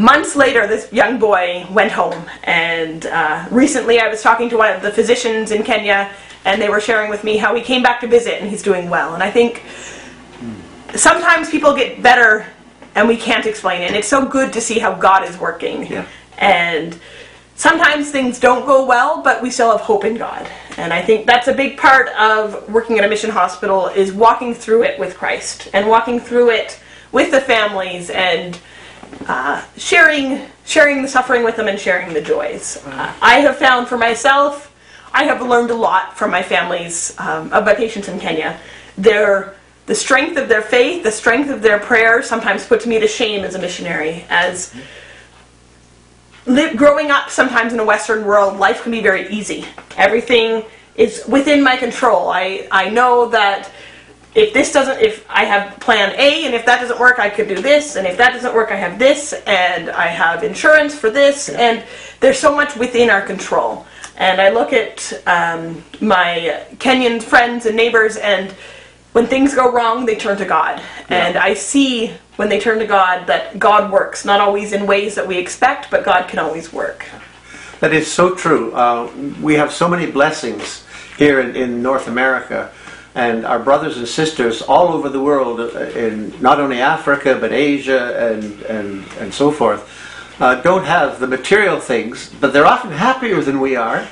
months 0.00 0.34
later, 0.34 0.66
this 0.66 0.92
young 0.92 1.18
boy 1.18 1.66
went 1.70 1.92
home. 1.92 2.24
And 2.44 3.06
uh, 3.06 3.46
recently, 3.50 4.00
I 4.00 4.08
was 4.08 4.22
talking 4.22 4.48
to 4.50 4.56
one 4.56 4.72
of 4.74 4.82
the 4.82 4.90
physicians 4.90 5.50
in 5.50 5.62
Kenya, 5.62 6.10
and 6.44 6.60
they 6.60 6.68
were 6.68 6.80
sharing 6.80 7.10
with 7.10 7.22
me 7.22 7.36
how 7.36 7.54
he 7.54 7.62
came 7.62 7.82
back 7.82 8.00
to 8.00 8.06
visit 8.06 8.40
and 8.40 8.50
he's 8.50 8.62
doing 8.62 8.88
well. 8.88 9.14
And 9.14 9.22
I 9.22 9.30
think 9.30 9.62
sometimes 10.94 11.50
people 11.50 11.74
get 11.74 12.02
better 12.02 12.46
and 12.94 13.06
we 13.06 13.16
can't 13.16 13.46
explain 13.46 13.82
it. 13.82 13.86
And 13.86 13.96
it's 13.96 14.08
so 14.08 14.26
good 14.26 14.52
to 14.54 14.60
see 14.60 14.78
how 14.78 14.94
God 14.94 15.28
is 15.28 15.38
working. 15.38 15.86
Yeah. 15.86 16.06
And 16.38 16.98
sometimes 17.54 18.10
things 18.10 18.40
don't 18.40 18.66
go 18.66 18.84
well, 18.86 19.22
but 19.22 19.42
we 19.42 19.50
still 19.50 19.70
have 19.70 19.82
hope 19.82 20.04
in 20.04 20.16
God. 20.16 20.48
And 20.78 20.92
I 20.92 21.02
think 21.02 21.26
that's 21.26 21.46
a 21.46 21.52
big 21.52 21.76
part 21.76 22.08
of 22.18 22.72
working 22.72 22.98
at 22.98 23.04
a 23.04 23.08
mission 23.08 23.30
hospital 23.30 23.88
is 23.88 24.12
walking 24.12 24.54
through 24.54 24.84
it 24.84 24.98
with 24.98 25.16
Christ 25.16 25.68
and 25.74 25.88
walking 25.88 26.18
through 26.18 26.50
it 26.50 26.80
with 27.12 27.30
the 27.30 27.40
families 27.40 28.08
and 28.10 28.58
uh, 29.26 29.64
sharing 29.76 30.46
sharing 30.64 31.02
the 31.02 31.08
suffering 31.08 31.42
with 31.42 31.56
them 31.56 31.68
and 31.68 31.78
sharing 31.78 32.12
the 32.14 32.20
joys. 32.20 32.82
Uh, 32.86 33.14
I 33.20 33.40
have 33.40 33.56
found 33.56 33.88
for 33.88 33.98
myself, 33.98 34.72
I 35.12 35.24
have 35.24 35.42
learned 35.42 35.70
a 35.70 35.74
lot 35.74 36.16
from 36.16 36.30
my 36.30 36.42
families 36.42 37.14
um, 37.18 37.52
of 37.52 37.64
my 37.64 37.74
patients 37.74 38.08
in 38.08 38.20
Kenya. 38.20 38.58
Their 38.96 39.54
the 39.86 39.94
strength 39.94 40.36
of 40.36 40.48
their 40.48 40.62
faith, 40.62 41.02
the 41.02 41.10
strength 41.10 41.50
of 41.50 41.62
their 41.62 41.80
prayer, 41.80 42.22
sometimes 42.22 42.64
puts 42.64 42.86
me 42.86 43.00
to 43.00 43.08
shame 43.08 43.44
as 43.44 43.56
a 43.56 43.58
missionary. 43.58 44.24
As 44.30 44.72
growing 46.76 47.10
up, 47.10 47.30
sometimes 47.30 47.72
in 47.72 47.80
a 47.80 47.84
Western 47.84 48.24
world, 48.24 48.58
life 48.58 48.82
can 48.82 48.92
be 48.92 49.00
very 49.00 49.28
easy. 49.30 49.64
Everything 49.96 50.64
is 50.94 51.24
within 51.26 51.62
my 51.62 51.76
control. 51.76 52.28
I 52.28 52.68
I 52.70 52.88
know 52.88 53.28
that 53.30 53.70
if 54.34 54.52
this 54.52 54.72
doesn't, 54.72 55.00
if 55.00 55.26
I 55.28 55.44
have 55.44 55.80
plan 55.80 56.14
A 56.16 56.44
and 56.46 56.54
if 56.54 56.64
that 56.66 56.80
doesn't 56.80 57.00
work, 57.00 57.18
I 57.18 57.28
could 57.28 57.48
do 57.48 57.60
this, 57.60 57.96
and 57.96 58.06
if 58.06 58.16
that 58.18 58.32
doesn't 58.32 58.54
work, 58.54 58.70
I 58.70 58.76
have 58.76 58.98
this, 58.98 59.32
and 59.46 59.90
I 59.90 60.06
have 60.06 60.44
insurance 60.44 60.94
for 60.94 61.10
this, 61.10 61.48
and 61.48 61.84
there's 62.20 62.38
so 62.38 62.54
much 62.54 62.76
within 62.76 63.10
our 63.10 63.22
control. 63.22 63.86
And 64.16 64.40
I 64.40 64.50
look 64.50 64.72
at 64.72 65.12
um, 65.26 65.82
my 66.00 66.64
Kenyan 66.76 67.22
friends 67.22 67.66
and 67.66 67.74
neighbors, 67.76 68.16
and 68.18 68.52
when 69.12 69.26
things 69.26 69.54
go 69.54 69.72
wrong, 69.72 70.06
they 70.06 70.14
turn 70.14 70.36
to 70.38 70.44
God. 70.44 70.80
And 71.08 71.36
I 71.36 71.54
see 71.54 72.12
when 72.36 72.48
they 72.48 72.60
turn 72.60 72.78
to 72.78 72.86
God 72.86 73.26
that 73.26 73.58
God 73.58 73.90
works, 73.90 74.24
not 74.24 74.40
always 74.40 74.72
in 74.72 74.86
ways 74.86 75.14
that 75.16 75.26
we 75.26 75.38
expect, 75.38 75.90
but 75.90 76.04
God 76.04 76.28
can 76.28 76.38
always 76.38 76.72
work. 76.72 77.06
That 77.80 77.92
is 77.92 78.12
so 78.12 78.34
true. 78.34 78.72
Uh, 78.72 79.10
we 79.40 79.54
have 79.54 79.72
so 79.72 79.88
many 79.88 80.06
blessings 80.06 80.86
here 81.16 81.40
in, 81.40 81.56
in 81.56 81.82
North 81.82 82.06
America, 82.06 82.70
and 83.14 83.44
our 83.44 83.58
brothers 83.58 83.96
and 83.98 84.06
sisters 84.06 84.62
all 84.62 84.88
over 84.88 85.08
the 85.08 85.20
world, 85.20 85.60
uh, 85.60 85.80
in 85.98 86.40
not 86.40 86.60
only 86.60 86.80
Africa 86.80 87.36
but 87.40 87.52
Asia 87.52 88.32
and 88.32 88.62
and 88.62 89.04
and 89.18 89.34
so 89.34 89.50
forth, 89.50 89.88
uh, 90.40 90.60
don't 90.62 90.84
have 90.84 91.20
the 91.20 91.26
material 91.26 91.80
things, 91.80 92.30
but 92.40 92.52
they're 92.52 92.66
often 92.66 92.92
happier 92.92 93.40
than 93.40 93.60
we 93.60 93.76
are. 93.76 94.06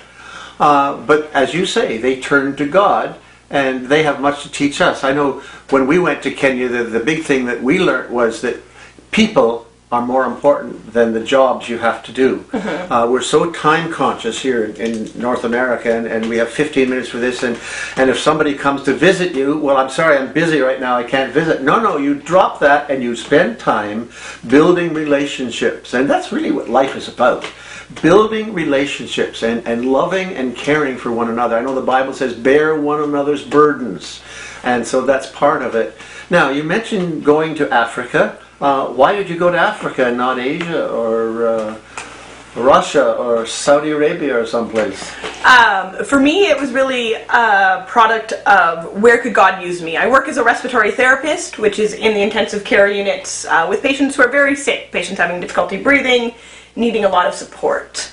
Uh, 0.58 0.96
but 1.06 1.30
as 1.32 1.54
you 1.54 1.64
say, 1.64 1.98
they 1.98 2.20
turn 2.20 2.56
to 2.56 2.66
God. 2.66 3.16
And 3.50 3.86
they 3.86 4.02
have 4.02 4.20
much 4.20 4.42
to 4.42 4.50
teach 4.50 4.82
us. 4.82 5.04
I 5.04 5.14
know 5.14 5.40
when 5.70 5.86
we 5.86 5.98
went 5.98 6.22
to 6.24 6.30
Kenya, 6.30 6.68
the, 6.68 6.84
the 6.84 7.00
big 7.00 7.24
thing 7.24 7.46
that 7.46 7.62
we 7.62 7.78
learned 7.78 8.12
was 8.12 8.42
that 8.42 8.60
people 9.10 9.66
are 9.90 10.04
more 10.04 10.26
important 10.26 10.92
than 10.92 11.12
the 11.12 11.24
jobs 11.24 11.68
you 11.68 11.78
have 11.78 12.02
to 12.04 12.12
do. 12.12 12.44
Uh, 12.52 13.06
we're 13.10 13.22
so 13.22 13.50
time 13.52 13.90
conscious 13.90 14.40
here 14.40 14.64
in, 14.64 14.76
in 14.76 15.20
North 15.20 15.44
America, 15.44 15.94
and, 15.94 16.06
and 16.06 16.28
we 16.28 16.36
have 16.36 16.50
15 16.50 16.90
minutes 16.90 17.08
for 17.08 17.18
this. 17.18 17.42
And, 17.42 17.58
and 17.96 18.10
if 18.10 18.18
somebody 18.18 18.54
comes 18.54 18.82
to 18.84 18.94
visit 18.94 19.34
you, 19.34 19.58
well, 19.58 19.78
I'm 19.78 19.88
sorry, 19.88 20.18
I'm 20.18 20.32
busy 20.32 20.60
right 20.60 20.80
now, 20.80 20.96
I 20.96 21.04
can't 21.04 21.32
visit. 21.32 21.62
No, 21.62 21.80
no, 21.80 21.96
you 21.96 22.14
drop 22.14 22.60
that 22.60 22.90
and 22.90 23.02
you 23.02 23.16
spend 23.16 23.58
time 23.58 24.10
building 24.46 24.92
relationships. 24.92 25.94
And 25.94 26.08
that's 26.08 26.32
really 26.32 26.50
what 26.50 26.68
life 26.68 26.94
is 26.94 27.08
about 27.08 27.50
building 28.02 28.52
relationships 28.52 29.42
and, 29.42 29.66
and 29.66 29.90
loving 29.90 30.34
and 30.34 30.54
caring 30.54 30.96
for 30.96 31.10
one 31.10 31.30
another. 31.30 31.56
I 31.56 31.62
know 31.62 31.74
the 31.74 31.80
Bible 31.80 32.12
says, 32.12 32.34
bear 32.34 32.78
one 32.78 33.02
another's 33.02 33.44
burdens. 33.44 34.20
And 34.62 34.86
so 34.86 35.02
that's 35.02 35.30
part 35.30 35.62
of 35.62 35.74
it. 35.74 35.96
Now, 36.30 36.50
you 36.50 36.62
mentioned 36.62 37.24
going 37.24 37.54
to 37.56 37.72
Africa. 37.72 38.38
Uh, 38.60 38.88
why 38.88 39.14
did 39.14 39.30
you 39.30 39.38
go 39.38 39.52
to 39.52 39.58
Africa 39.58 40.06
and 40.06 40.16
not 40.16 40.40
Asia 40.40 40.88
or 40.88 41.46
uh, 41.46 41.78
Russia 42.56 43.14
or 43.14 43.46
Saudi 43.46 43.90
Arabia 43.90 44.36
or 44.36 44.44
someplace? 44.44 45.14
Um, 45.44 46.04
for 46.04 46.18
me, 46.18 46.46
it 46.46 46.60
was 46.60 46.72
really 46.72 47.14
a 47.14 47.84
product 47.86 48.32
of 48.32 49.00
where 49.00 49.18
could 49.18 49.32
God 49.32 49.62
use 49.62 49.80
me. 49.80 49.96
I 49.96 50.08
work 50.08 50.26
as 50.26 50.38
a 50.38 50.42
respiratory 50.42 50.90
therapist, 50.90 51.60
which 51.60 51.78
is 51.78 51.94
in 51.94 52.14
the 52.14 52.20
intensive 52.20 52.64
care 52.64 52.90
units 52.90 53.44
uh, 53.44 53.66
with 53.68 53.80
patients 53.80 54.16
who 54.16 54.22
are 54.22 54.28
very 54.28 54.56
sick, 54.56 54.90
patients 54.90 55.18
having 55.18 55.40
difficulty 55.40 55.80
breathing, 55.80 56.34
needing 56.74 57.04
a 57.04 57.08
lot 57.08 57.26
of 57.26 57.34
support. 57.34 58.10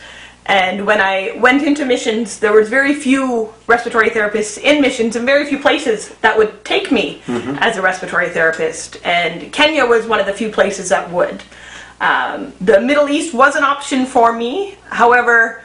And 0.48 0.86
when 0.86 1.02
I 1.02 1.36
went 1.40 1.64
into 1.64 1.86
missions, 1.86 2.40
there 2.40 2.54
was 2.54 2.70
very 2.70 2.94
few 2.94 3.52
respiratory 3.66 4.10
therapists 4.12 4.60
in 4.62 4.80
missions 4.80 5.16
and 5.16 5.26
very 5.26 5.46
few 5.46 5.58
places 5.58 6.10
that 6.22 6.38
would 6.38 6.64
take 6.64 6.92
me 6.92 7.22
as 7.60 7.78
a 7.78 7.82
respiratory 7.82 8.30
therapist. 8.30 8.98
And 9.04 9.52
Kenya 9.52 9.86
was 9.86 10.06
one 10.06 10.20
of 10.20 10.28
the 10.28 10.34
few 10.34 10.50
places 10.52 10.90
that 10.90 11.10
would. 11.10 11.42
Um, 12.00 12.54
the 12.62 12.80
Middle 12.80 13.10
East 13.10 13.34
was 13.34 13.56
an 13.56 13.64
option 13.64 14.06
for 14.06 14.34
me. 14.34 14.78
However, 14.90 15.64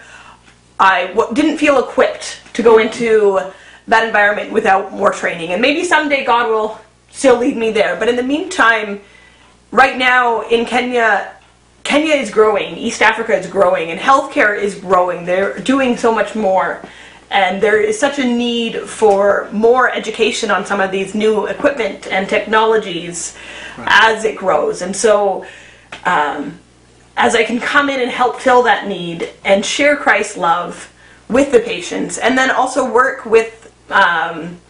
I 0.79 1.09
w- 1.09 1.35
didn't 1.35 1.59
feel 1.59 1.79
equipped 1.79 2.41
to 2.55 2.63
go 2.63 2.79
into 2.79 3.41
that 3.89 4.07
environment 4.07 4.51
without 4.53 4.93
more 4.93 5.13
training. 5.13 5.51
And 5.53 5.61
maybe 5.61 5.85
someday 5.85 6.25
God 6.25 6.49
will 6.49 6.81
still 7.11 7.37
lead 7.37 7.57
me 7.57 7.71
there. 7.71 7.97
But 7.97 8.09
in 8.09 8.17
the 8.17 8.23
meantime, 8.23 9.01
right 9.73 9.99
now 9.99 10.43
in 10.49 10.65
Kenya, 10.65 11.33
Kenya 11.91 12.15
is 12.15 12.31
growing, 12.31 12.77
East 12.77 13.03
Africa 13.03 13.37
is 13.37 13.49
growing, 13.49 13.91
and 13.91 13.99
healthcare 13.99 14.57
is 14.57 14.77
growing. 14.77 15.25
They're 15.25 15.59
doing 15.59 15.97
so 15.97 16.15
much 16.15 16.37
more. 16.37 16.81
And 17.33 17.61
there 17.61 17.81
is 17.81 17.99
such 17.99 18.21
a 18.21 18.25
need 18.25 18.77
for 18.83 19.49
more 19.51 19.91
education 19.91 20.53
on 20.53 20.65
some 20.65 20.81
of 20.81 20.93
these 20.93 21.17
new 21.17 21.47
equipment 21.47 22.07
and 22.07 22.29
technologies 22.29 23.37
as 23.77 24.25
it 24.25 24.37
grows. 24.37 24.83
And 24.83 24.95
so, 24.95 25.45
um, 26.05 26.61
as 27.17 27.35
I 27.35 27.43
can 27.43 27.59
come 27.59 27.91
in 27.91 27.99
and 27.99 28.11
help 28.13 28.39
fill 28.39 28.63
that 28.63 28.87
need 28.87 29.29
and 29.45 29.67
share 29.67 29.97
Christ's 29.97 30.37
love 30.37 30.93
with 31.29 31.51
the 31.51 31.59
patients, 31.59 32.19
and 32.19 32.39
then 32.39 32.53
also 32.53 32.89
work 32.89 33.27
with 33.27 33.75
um, 33.91 34.61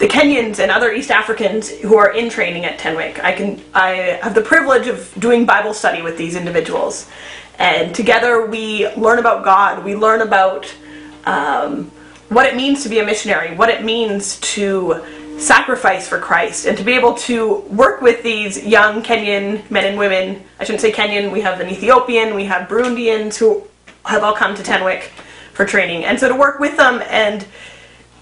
the 0.00 0.08
Kenyans 0.08 0.58
and 0.58 0.70
other 0.70 0.92
East 0.92 1.10
Africans 1.10 1.68
who 1.68 1.96
are 1.98 2.14
in 2.14 2.30
training 2.30 2.64
at 2.64 2.78
Tenwek. 2.78 3.22
I 3.22 3.32
can 3.32 3.62
I 3.74 4.18
have 4.22 4.34
the 4.34 4.40
privilege 4.40 4.86
of 4.86 5.12
doing 5.18 5.44
Bible 5.44 5.74
study 5.74 6.00
with 6.00 6.16
these 6.16 6.36
individuals, 6.36 7.08
and 7.58 7.94
together 7.94 8.46
we 8.46 8.88
learn 8.94 9.18
about 9.18 9.44
God. 9.44 9.84
We 9.84 9.94
learn 9.94 10.22
about 10.22 10.74
um, 11.26 11.90
what 12.30 12.46
it 12.46 12.56
means 12.56 12.82
to 12.84 12.88
be 12.88 12.98
a 12.98 13.04
missionary, 13.04 13.54
what 13.54 13.68
it 13.68 13.84
means 13.84 14.40
to 14.54 15.04
sacrifice 15.38 16.08
for 16.08 16.18
Christ, 16.18 16.64
and 16.64 16.78
to 16.78 16.82
be 16.82 16.92
able 16.92 17.12
to 17.28 17.56
work 17.68 18.00
with 18.00 18.22
these 18.22 18.64
young 18.64 19.02
Kenyan 19.02 19.70
men 19.70 19.84
and 19.84 19.98
women. 19.98 20.42
I 20.58 20.64
shouldn't 20.64 20.80
say 20.80 20.92
Kenyan. 20.92 21.30
We 21.30 21.42
have 21.42 21.60
an 21.60 21.68
Ethiopian, 21.68 22.34
we 22.34 22.44
have 22.44 22.70
Burundians 22.70 23.36
who 23.36 23.64
have 24.06 24.24
all 24.24 24.34
come 24.34 24.54
to 24.54 24.62
Tenwek 24.62 25.10
for 25.52 25.66
training, 25.66 26.06
and 26.06 26.18
so 26.18 26.26
to 26.26 26.34
work 26.34 26.58
with 26.58 26.78
them 26.78 27.02
and 27.10 27.46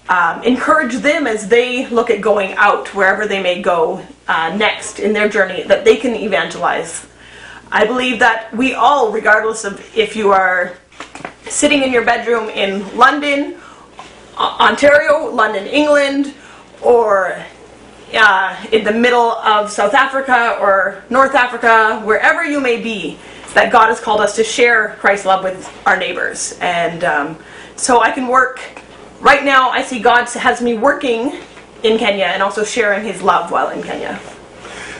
um, 0.09 0.43
encourage 0.43 0.95
them 0.95 1.27
as 1.27 1.47
they 1.47 1.87
look 1.87 2.09
at 2.09 2.19
going 2.19 2.53
out 2.53 2.93
wherever 2.95 3.27
they 3.27 3.41
may 3.41 3.61
go 3.61 4.05
uh, 4.27 4.55
next 4.57 4.99
in 4.99 5.13
their 5.13 5.29
journey 5.29 5.63
that 5.63 5.85
they 5.85 5.95
can 5.95 6.15
evangelize. 6.15 7.05
I 7.71 7.85
believe 7.85 8.17
that 8.19 8.51
we 8.55 8.73
all, 8.73 9.11
regardless 9.11 9.63
of 9.63 9.79
if 9.95 10.15
you 10.15 10.31
are 10.31 10.73
sitting 11.43 11.83
in 11.83 11.93
your 11.93 12.03
bedroom 12.03 12.49
in 12.49 12.97
London, 12.97 13.57
Ontario, 14.35 15.29
London, 15.29 15.67
England, 15.67 16.33
or 16.81 17.45
uh, 18.13 18.65
in 18.71 18.83
the 18.83 18.91
middle 18.91 19.33
of 19.33 19.69
South 19.69 19.93
Africa 19.93 20.57
or 20.59 21.03
North 21.11 21.35
Africa, 21.35 22.01
wherever 22.03 22.43
you 22.43 22.59
may 22.59 22.81
be, 22.81 23.19
that 23.53 23.71
God 23.71 23.89
has 23.89 23.99
called 23.99 24.21
us 24.21 24.35
to 24.37 24.43
share 24.43 24.95
Christ's 24.99 25.27
love 25.27 25.43
with 25.43 25.71
our 25.85 25.97
neighbors. 25.97 26.57
And 26.61 27.03
um, 27.03 27.37
so 27.75 28.01
I 28.01 28.11
can 28.11 28.27
work 28.27 28.61
right 29.21 29.43
now 29.43 29.69
I 29.69 29.81
see 29.83 29.99
God 29.99 30.29
has 30.29 30.61
me 30.61 30.75
working 30.75 31.39
in 31.83 31.97
Kenya 31.97 32.25
and 32.25 32.43
also 32.43 32.63
sharing 32.63 33.05
His 33.05 33.21
love 33.21 33.51
while 33.51 33.69
in 33.69 33.81
Kenya. 33.83 34.19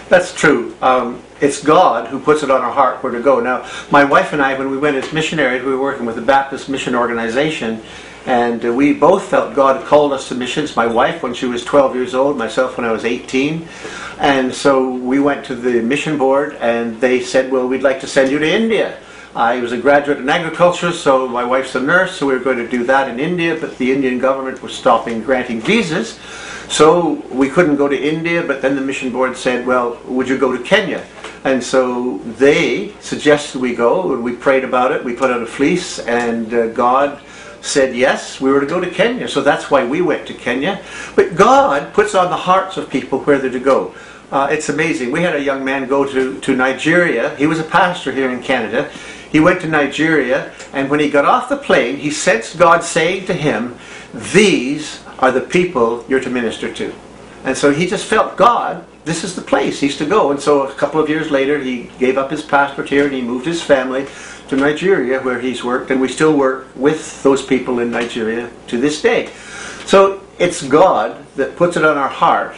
That's 0.10 0.34
true. 0.34 0.76
Um, 0.82 1.22
it's 1.40 1.64
God 1.64 2.08
who 2.08 2.20
puts 2.20 2.42
it 2.42 2.50
on 2.50 2.62
our 2.62 2.72
heart 2.72 3.04
where 3.04 3.12
to 3.12 3.22
go. 3.22 3.40
Now, 3.40 3.70
my 3.92 4.04
wife 4.04 4.34
and 4.34 4.42
I, 4.42 4.58
when 4.58 4.72
we 4.72 4.78
went 4.78 4.98
as 4.98 5.14
missionaries, 5.14 5.64
we 5.64 5.72
were 5.72 5.82
working 5.82 6.06
with 6.06 6.16
the 6.16 6.22
Baptist 6.22 6.68
Mission 6.68 6.96
Organization, 6.96 7.82
and 8.26 8.66
uh, 8.66 8.74
we 8.74 8.94
both 8.94 9.26
felt 9.26 9.56
God 9.56 9.86
called 9.86 10.12
us 10.12 10.28
to 10.30 10.36
missions. 10.36 10.76
My 10.76 10.88
wife 10.88 11.22
when 11.22 11.34
she 11.34 11.46
was 11.46 11.64
12 11.64 11.96
years 11.96 12.16
old, 12.16 12.38
myself 12.38 12.78
when 12.78 12.86
I 12.86 12.92
was 12.92 13.06
18. 13.06 13.68
And 14.20 14.54
so 14.54 14.90
we 14.96 15.20
went 15.20 15.46
to 15.46 15.56
the 15.56 15.82
mission 15.82 16.18
board, 16.18 16.56
and 16.60 17.00
they 17.00 17.22
said, 17.22 17.52
Well, 17.52 17.68
we'd 17.68 17.84
like 17.84 18.02
to 18.02 18.08
send 18.08 18.32
you 18.32 18.40
to 18.40 18.50
India. 18.50 18.98
I 19.36 19.60
was 19.60 19.72
a 19.72 19.78
graduate 19.78 20.18
in 20.18 20.28
agriculture, 20.28 20.92
so 20.92 21.28
my 21.28 21.44
wife's 21.44 21.76
a 21.76 21.80
nurse, 21.80 22.18
so 22.18 22.26
we 22.26 22.34
were 22.34 22.40
going 22.40 22.58
to 22.58 22.68
do 22.68 22.84
that 22.86 23.08
in 23.08 23.20
India, 23.20 23.56
but 23.60 23.78
the 23.78 23.92
Indian 23.92 24.18
government 24.18 24.64
was 24.64 24.74
stopping 24.74 25.22
granting 25.22 25.62
visas. 25.62 26.20
So 26.68 27.24
we 27.32 27.48
couldn't 27.48 27.76
go 27.76 27.88
to 27.88 27.96
India, 27.96 28.42
but 28.42 28.64
then 28.64 28.76
the 28.76 28.82
mission 28.82 29.12
board 29.12 29.38
said, 29.38 29.68
well, 29.68 30.00
would 30.06 30.28
you 30.28 30.38
go 30.38 30.56
to 30.56 30.64
Kenya? 30.64 31.06
And 31.44 31.64
so 31.64 32.18
they 32.18 32.94
suggested 33.02 33.62
we 33.62 33.76
go, 33.76 34.14
and 34.14 34.24
we 34.24 34.34
prayed 34.34 34.64
about 34.64 34.92
it. 34.92 35.04
We 35.04 35.14
put 35.14 35.30
out 35.30 35.44
a 35.44 35.46
fleece, 35.46 36.00
and 36.00 36.52
uh, 36.52 36.68
God 36.68 37.22
said 37.62 37.96
yes, 37.96 38.42
we 38.42 38.52
were 38.52 38.62
to 38.62 38.66
go 38.66 38.80
to 38.80 38.90
Kenya. 38.90 39.28
So 39.28 39.42
that's 39.42 39.70
why 39.70 39.86
we 39.86 40.02
went 40.02 40.26
to 40.28 40.34
Kenya. 40.34 40.82
But 41.16 41.36
God 41.36 41.94
puts 41.94 42.16
on 42.16 42.32
the 42.32 42.38
hearts 42.38 42.78
of 42.78 42.90
people 42.90 43.20
where 43.20 43.38
they're 43.38 43.52
to 43.52 43.60
go. 43.60 43.94
Uh, 44.32 44.48
it's 44.52 44.70
amazing. 44.70 45.12
We 45.12 45.22
had 45.22 45.36
a 45.36 45.42
young 45.42 45.64
man 45.64 45.88
go 45.88 46.06
to, 46.06 46.40
to 46.40 46.56
Nigeria. 46.56 47.36
He 47.36 47.48
was 47.48 47.60
a 47.60 47.64
pastor 47.64 48.12
here 48.12 48.32
in 48.32 48.42
Canada. 48.42 48.92
He 49.32 49.40
went 49.40 49.62
to 49.62 49.68
Nigeria, 49.68 50.52
and 50.74 50.90
when 50.90 51.00
he 51.00 51.10
got 51.10 51.26
off 51.26 51.50
the 51.50 51.58
plane, 51.58 51.98
he 51.98 52.10
sensed 52.10 52.58
God 52.58 52.84
saying 52.84 53.28
to 53.28 53.34
him, 53.34 53.78
These 54.14 55.04
are 55.20 55.32
the 55.32 55.42
people 55.42 56.04
you're 56.08 56.20
to 56.20 56.30
minister 56.30 56.74
to. 56.74 56.94
And 57.44 57.58
so 57.58 57.72
he 57.72 57.88
just 57.88 58.06
felt 58.06 58.38
God, 58.38 58.86
this 59.06 59.24
is 59.24 59.36
the 59.36 59.42
place 59.42 59.80
he's 59.80 59.98
to 59.98 60.06
go. 60.06 60.32
And 60.32 60.40
so 60.40 60.68
a 60.68 60.74
couple 60.74 61.00
of 61.00 61.10
years 61.10 61.32
later, 61.32 61.60
he 61.60 61.90
gave 62.00 62.18
up 62.18 62.32
his 62.32 62.44
passport 62.44 62.90
here 62.90 63.06
and 63.06 63.14
he 63.14 63.22
moved 63.22 63.46
his 63.46 63.62
family 63.62 64.08
to 64.50 64.56
Nigeria, 64.56 65.22
where 65.22 65.40
he's 65.40 65.64
worked, 65.64 65.92
and 65.92 66.02
we 66.02 66.08
still 66.08 66.36
work 66.36 66.68
with 66.76 67.22
those 67.24 67.46
people 67.46 67.80
in 67.80 67.92
Nigeria 67.92 68.50
to 68.68 68.78
this 68.80 69.02
day. 69.02 69.30
So 69.86 70.24
it's 70.40 70.64
God 70.64 71.24
that 71.36 71.56
puts 71.56 71.78
it 71.78 71.86
on 71.86 71.98
our 71.98 72.10
heart. 72.10 72.56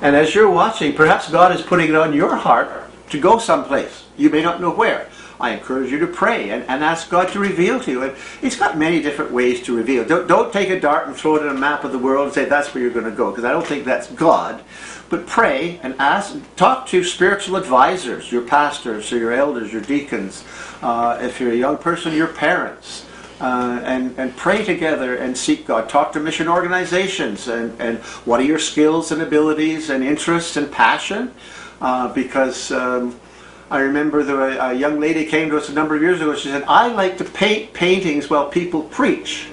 And 0.00 0.16
as 0.16 0.34
you're 0.34 0.50
watching, 0.50 0.94
perhaps 0.94 1.30
God 1.30 1.54
is 1.54 1.62
putting 1.62 1.90
it 1.90 1.94
on 1.94 2.14
your 2.14 2.36
heart 2.36 2.90
to 3.10 3.20
go 3.20 3.38
someplace. 3.38 4.04
You 4.16 4.30
may 4.30 4.42
not 4.42 4.60
know 4.60 4.70
where. 4.70 5.08
I 5.40 5.50
encourage 5.52 5.90
you 5.90 5.98
to 6.00 6.06
pray 6.06 6.50
and, 6.50 6.64
and 6.64 6.82
ask 6.82 7.10
God 7.10 7.28
to 7.32 7.38
reveal 7.38 7.80
to 7.80 7.90
you. 7.90 8.02
And 8.02 8.16
He's 8.40 8.56
got 8.56 8.78
many 8.78 9.02
different 9.02 9.32
ways 9.32 9.62
to 9.62 9.76
reveal. 9.76 10.04
Don't, 10.04 10.26
don't 10.26 10.52
take 10.52 10.70
a 10.70 10.80
dart 10.80 11.06
and 11.06 11.16
throw 11.16 11.36
it 11.36 11.42
on 11.42 11.56
a 11.56 11.58
map 11.58 11.84
of 11.84 11.92
the 11.92 11.98
world 11.98 12.26
and 12.26 12.34
say 12.34 12.44
that's 12.44 12.74
where 12.74 12.82
you're 12.82 12.92
going 12.92 13.04
to 13.04 13.10
go, 13.10 13.30
because 13.30 13.44
I 13.44 13.52
don't 13.52 13.66
think 13.66 13.84
that's 13.84 14.10
God. 14.12 14.62
But 15.08 15.26
pray 15.26 15.78
and 15.82 15.94
ask, 15.98 16.36
talk 16.56 16.88
to 16.88 17.04
spiritual 17.04 17.56
advisors, 17.56 18.32
your 18.32 18.42
pastors, 18.42 19.12
or 19.12 19.18
your 19.18 19.32
elders, 19.32 19.72
your 19.72 19.82
deacons. 19.82 20.44
Uh, 20.82 21.18
if 21.20 21.40
you're 21.40 21.52
a 21.52 21.56
young 21.56 21.78
person, 21.78 22.12
your 22.14 22.28
parents. 22.28 23.04
Uh, 23.38 23.82
and, 23.84 24.18
and 24.18 24.34
pray 24.34 24.64
together 24.64 25.14
and 25.14 25.36
seek 25.36 25.66
God. 25.66 25.90
Talk 25.90 26.12
to 26.12 26.20
mission 26.20 26.48
organizations 26.48 27.48
and, 27.48 27.78
and 27.78 27.98
what 28.24 28.40
are 28.40 28.44
your 28.44 28.58
skills 28.58 29.12
and 29.12 29.20
abilities 29.20 29.90
and 29.90 30.02
interests 30.02 30.56
and 30.56 30.72
passion? 30.72 31.34
Uh, 31.78 32.10
because 32.14 32.72
um, 32.72 33.20
I 33.68 33.80
remember 33.80 34.24
were, 34.24 34.50
a 34.50 34.72
young 34.72 35.00
lady 35.00 35.26
came 35.26 35.50
to 35.50 35.56
us 35.56 35.68
a 35.68 35.72
number 35.72 35.96
of 35.96 36.02
years 36.02 36.20
ago. 36.20 36.36
She 36.36 36.48
said, 36.48 36.62
I 36.68 36.86
like 36.88 37.18
to 37.18 37.24
paint 37.24 37.72
paintings 37.72 38.30
while 38.30 38.48
people 38.48 38.82
preach. 38.82 39.48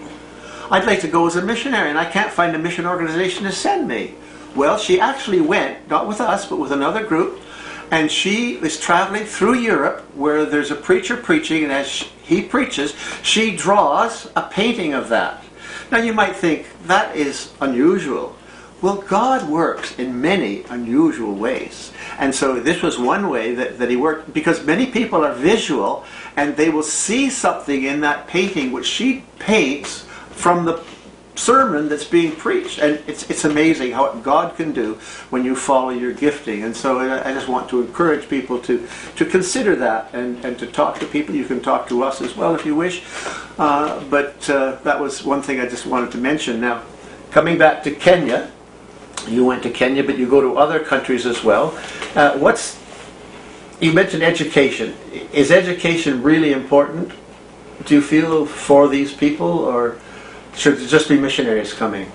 I'd 0.69 0.85
like 0.85 1.01
to 1.01 1.07
go 1.07 1.25
as 1.25 1.35
a 1.35 1.41
missionary 1.41 1.89
and 1.89 1.97
I 1.97 2.05
can't 2.05 2.31
find 2.31 2.55
a 2.55 2.59
mission 2.59 2.85
organization 2.85 3.43
to 3.45 3.51
send 3.51 3.87
me. 3.87 4.13
Well, 4.55 4.77
she 4.77 4.99
actually 4.99 5.41
went, 5.41 5.89
not 5.89 6.07
with 6.07 6.21
us, 6.21 6.45
but 6.47 6.59
with 6.59 6.71
another 6.71 7.03
group, 7.03 7.41
and 7.89 8.11
she 8.11 8.55
is 8.55 8.79
traveling 8.79 9.25
through 9.25 9.55
Europe 9.55 10.01
where 10.15 10.45
there's 10.45 10.69
a 10.69 10.75
preacher 10.75 11.17
preaching, 11.17 11.63
and 11.63 11.71
as 11.71 12.03
he 12.21 12.43
preaches, 12.43 12.93
she 13.23 13.55
draws 13.55 14.29
a 14.35 14.43
painting 14.43 14.93
of 14.93 15.09
that. 15.09 15.43
Now 15.91 15.97
you 15.97 16.13
might 16.13 16.35
think 16.35 16.67
that 16.85 17.15
is 17.15 17.51
unusual. 17.61 18.35
Well, 18.83 18.97
God 18.97 19.47
works 19.47 19.97
in 19.97 20.19
many 20.19 20.65
unusual 20.69 21.35
ways. 21.35 21.93
And 22.19 22.35
so 22.35 22.59
this 22.59 22.81
was 22.81 22.99
one 22.99 23.29
way 23.29 23.55
that, 23.55 23.79
that 23.79 23.89
he 23.89 23.95
worked 23.95 24.33
because 24.33 24.65
many 24.65 24.87
people 24.87 25.23
are 25.23 25.33
visual 25.33 26.03
and 26.35 26.57
they 26.57 26.69
will 26.69 26.83
see 26.83 27.29
something 27.29 27.85
in 27.85 28.01
that 28.01 28.27
painting 28.27 28.73
which 28.73 28.85
she 28.85 29.23
paints 29.39 30.01
from 30.31 30.65
the 30.65 30.83
sermon 31.35 31.87
that's 31.87 32.03
being 32.03 32.35
preached. 32.35 32.79
And 32.79 33.01
it's, 33.07 33.29
it's 33.29 33.45
amazing 33.45 33.93
how 33.93 34.11
God 34.15 34.57
can 34.57 34.73
do 34.73 34.95
when 35.29 35.45
you 35.45 35.55
follow 35.55 35.91
your 35.91 36.11
gifting. 36.11 36.63
And 36.63 36.75
so 36.75 36.99
I 36.99 37.33
just 37.33 37.47
want 37.47 37.69
to 37.69 37.81
encourage 37.81 38.27
people 38.27 38.59
to, 38.63 38.85
to 39.15 39.23
consider 39.25 39.77
that 39.77 40.13
and, 40.13 40.43
and 40.43 40.59
to 40.59 40.67
talk 40.67 40.99
to 40.99 41.05
people. 41.05 41.33
You 41.35 41.45
can 41.45 41.61
talk 41.61 41.87
to 41.87 42.03
us 42.03 42.19
as 42.19 42.35
well 42.35 42.53
if 42.53 42.65
you 42.65 42.75
wish. 42.75 43.01
Uh, 43.57 44.03
but 44.09 44.49
uh, 44.49 44.75
that 44.83 44.99
was 44.99 45.23
one 45.23 45.41
thing 45.41 45.61
I 45.61 45.69
just 45.69 45.85
wanted 45.85 46.11
to 46.11 46.17
mention. 46.17 46.59
Now, 46.59 46.83
coming 47.31 47.57
back 47.57 47.81
to 47.83 47.91
Kenya, 47.91 48.51
you 49.27 49.45
went 49.45 49.63
to 49.63 49.69
Kenya, 49.69 50.03
but 50.03 50.17
you 50.17 50.27
go 50.27 50.41
to 50.41 50.57
other 50.57 50.79
countries 50.79 51.25
as 51.25 51.43
well. 51.43 51.77
Uh, 52.15 52.37
what's 52.37 52.79
you 53.79 53.91
mentioned 53.91 54.23
education. 54.23 54.95
Is 55.33 55.51
education 55.51 56.23
really 56.23 56.53
important? 56.53 57.11
Do 57.85 57.95
you 57.95 58.01
feel 58.01 58.45
for 58.45 58.87
these 58.87 59.13
people, 59.13 59.47
or 59.47 59.97
should 60.55 60.81
it 60.81 60.87
just 60.87 61.09
be 61.09 61.17
missionaries 61.17 61.73
coming? 61.73 62.09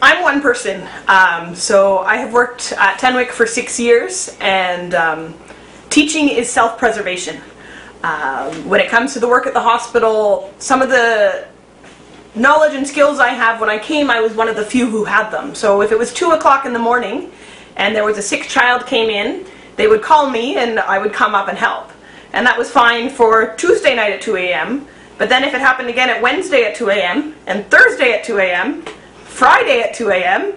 I'm 0.00 0.22
one 0.22 0.40
person. 0.40 0.86
Um, 1.06 1.54
so 1.54 1.98
I 1.98 2.16
have 2.16 2.32
worked 2.32 2.72
at 2.72 2.98
Tenwek 2.98 3.30
for 3.30 3.46
six 3.46 3.78
years, 3.78 4.36
and 4.40 4.94
um, 4.94 5.34
teaching 5.90 6.28
is 6.28 6.48
self 6.48 6.78
preservation. 6.78 7.40
Um, 8.02 8.68
when 8.68 8.80
it 8.80 8.90
comes 8.90 9.14
to 9.14 9.20
the 9.20 9.28
work 9.28 9.46
at 9.46 9.54
the 9.54 9.62
hospital, 9.62 10.52
some 10.58 10.82
of 10.82 10.88
the 10.88 11.46
knowledge 12.34 12.74
and 12.74 12.86
skills 12.86 13.20
I 13.20 13.28
have 13.28 13.60
when 13.60 13.70
I 13.70 13.78
came, 13.78 14.10
I 14.10 14.20
was 14.20 14.34
one 14.34 14.48
of 14.48 14.56
the 14.56 14.64
few 14.64 14.88
who 14.88 15.04
had 15.04 15.30
them. 15.30 15.54
So 15.54 15.82
if 15.82 15.92
it 15.92 15.98
was 15.98 16.12
2 16.12 16.32
o'clock 16.32 16.66
in 16.66 16.72
the 16.72 16.78
morning 16.78 17.32
and 17.76 17.94
there 17.94 18.04
was 18.04 18.18
a 18.18 18.22
sick 18.22 18.42
child 18.44 18.86
came 18.86 19.08
in, 19.10 19.46
they 19.76 19.86
would 19.86 20.02
call 20.02 20.30
me 20.30 20.56
and 20.56 20.78
I 20.78 20.98
would 20.98 21.12
come 21.12 21.34
up 21.34 21.48
and 21.48 21.58
help. 21.58 21.90
And 22.32 22.46
that 22.46 22.58
was 22.58 22.70
fine 22.70 23.10
for 23.10 23.54
Tuesday 23.56 23.94
night 23.94 24.12
at 24.12 24.20
2 24.20 24.36
a.m. 24.36 24.86
But 25.18 25.28
then 25.28 25.44
if 25.44 25.54
it 25.54 25.60
happened 25.60 25.88
again 25.88 26.10
at 26.10 26.20
Wednesday 26.20 26.64
at 26.64 26.74
2 26.74 26.90
a.m., 26.90 27.36
and 27.46 27.64
Thursday 27.70 28.12
at 28.12 28.24
2 28.24 28.38
a.m., 28.38 28.82
Friday 29.22 29.80
at 29.80 29.94
2 29.94 30.10
a.m., 30.10 30.54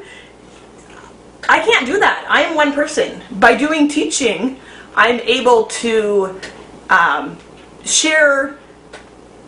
I 1.47 1.59
can't 1.59 1.85
do 1.85 1.99
that. 1.99 2.25
I 2.29 2.41
am 2.41 2.55
one 2.55 2.73
person. 2.73 3.21
By 3.31 3.55
doing 3.55 3.87
teaching, 3.87 4.59
I'm 4.95 5.19
able 5.21 5.65
to 5.65 6.41
um, 6.89 7.37
share 7.85 8.57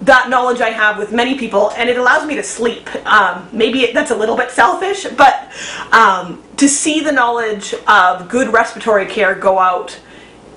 that 0.02 0.30
knowledge 0.30 0.62
I 0.62 0.70
have 0.70 0.98
with 0.98 1.12
many 1.12 1.38
people, 1.38 1.72
and 1.72 1.90
it 1.90 1.98
allows 1.98 2.26
me 2.26 2.36
to 2.36 2.44
sleep. 2.44 2.90
Um, 3.06 3.50
maybe 3.52 3.82
it, 3.82 3.94
that's 3.94 4.12
a 4.12 4.16
little 4.16 4.38
bit 4.38 4.50
selfish, 4.52 5.06
but 5.18 5.52
um, 5.92 6.42
to 6.58 6.70
see 6.70 7.02
the 7.02 7.12
knowledge 7.12 7.74
of 7.88 8.30
good 8.30 8.52
respiratory 8.54 9.06
care 9.06 9.36
go 9.36 9.60
out 9.60 10.00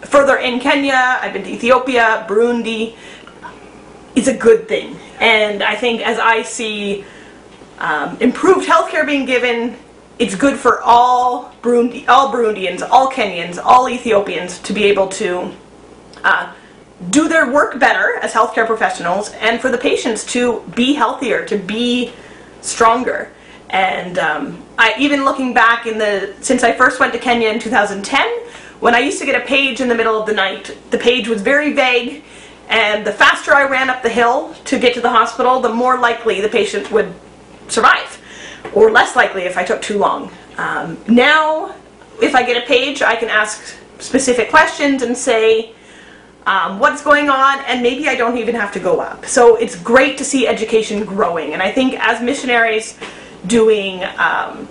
further 0.02 0.37
in 0.37 0.61
Kenya, 0.61 1.18
I've 1.20 1.32
been 1.32 1.44
to 1.44 1.50
Ethiopia, 1.50 2.26
Burundi, 2.28 2.96
is 4.14 4.28
a 4.28 4.37
good 4.37 4.68
thing. 4.68 4.96
And 5.20 5.62
I 5.62 5.75
think 5.75 6.02
as 6.02 6.18
I 6.18 6.42
see 6.42 7.04
um, 7.78 8.16
improved 8.20 8.68
healthcare 8.68 9.06
being 9.06 9.25
given, 9.25 9.76
it's 10.18 10.34
good 10.34 10.58
for 10.58 10.82
all 10.82 11.52
Burundi, 11.62 12.06
all 12.08 12.32
Burundians, 12.32 12.87
all 12.88 13.11
Kenyans, 13.11 13.61
all 13.62 13.88
Ethiopians 13.88 14.58
to 14.61 14.72
be 14.72 14.84
able 14.84 15.08
to 15.08 15.50
uh, 16.22 16.52
do 17.11 17.28
their 17.28 17.50
work 17.50 17.78
better 17.78 18.16
as 18.23 18.32
healthcare 18.32 18.66
professionals, 18.66 19.30
and 19.40 19.61
for 19.61 19.71
the 19.71 19.78
patients 19.78 20.25
to 20.26 20.61
be 20.75 20.94
healthier, 20.94 21.44
to 21.47 21.56
be 21.56 22.12
stronger. 22.61 23.30
And 23.71 24.18
um, 24.18 24.62
I, 24.78 24.94
even 24.99 25.25
looking 25.25 25.54
back 25.54 25.87
in 25.87 25.99
the 25.99 26.35
since 26.40 26.62
I 26.62 26.73
first 26.73 27.00
went 27.00 27.12
to 27.14 27.18
Kenya 27.18 27.49
in 27.49 27.59
2010, 27.59 28.26
when 28.80 28.94
I 28.94 28.99
used 28.99 29.18
to 29.21 29.26
get 29.26 29.40
a 29.40 29.44
page 29.44 29.80
in 29.80 29.88
the 29.88 29.94
middle 29.94 30.21
of 30.21 30.26
the 30.26 30.35
night, 30.35 30.76
the 30.90 30.99
page 30.99 31.28
was 31.28 31.40
very 31.40 31.73
vague, 31.73 32.25
and 32.68 33.06
the 33.06 33.12
faster 33.12 33.54
I 33.54 33.68
ran 33.68 33.88
up 33.90 34.02
the 34.02 34.09
hill 34.09 34.54
to 34.64 34.78
get 34.78 34.94
to 34.94 35.00
the 35.00 35.11
hospital, 35.11 35.61
the 35.61 35.73
more 35.73 35.99
likely 35.99 36.40
the 36.40 36.49
patient 36.49 36.90
would 36.90 37.12
survive, 37.68 38.21
or 38.75 38.90
less 38.90 39.16
likely 39.16 39.42
if 39.42 39.56
I 39.56 39.64
took 39.64 39.80
too 39.82 39.99
long. 39.99 40.30
Um, 40.59 40.99
now, 41.09 41.75
if 42.21 42.35
I 42.35 42.42
get 42.42 42.62
a 42.62 42.66
page, 42.66 43.02
I 43.02 43.16
can 43.16 43.28
ask 43.28 43.75
specific 43.99 44.50
questions 44.50 45.02
and 45.02 45.16
say 45.16 45.75
um, 46.46 46.78
what's 46.78 47.02
going 47.02 47.30
on, 47.30 47.61
and 47.66 47.82
maybe 47.82 48.08
I 48.08 48.14
don't 48.14 48.37
even 48.37 48.54
have 48.54 48.72
to 48.72 48.80
go 48.80 49.00
up. 49.00 49.26
So 49.26 49.56
it's 49.56 49.76
great 49.76 50.18
to 50.18 50.25
see 50.25 50.46
education 50.46 51.04
growing, 51.04 51.52
and 51.52 51.62
I 51.62 51.70
think 51.70 51.94
as 51.99 52.22
missionaries 52.22 52.99
doing, 53.46 54.02
um, 54.18 54.68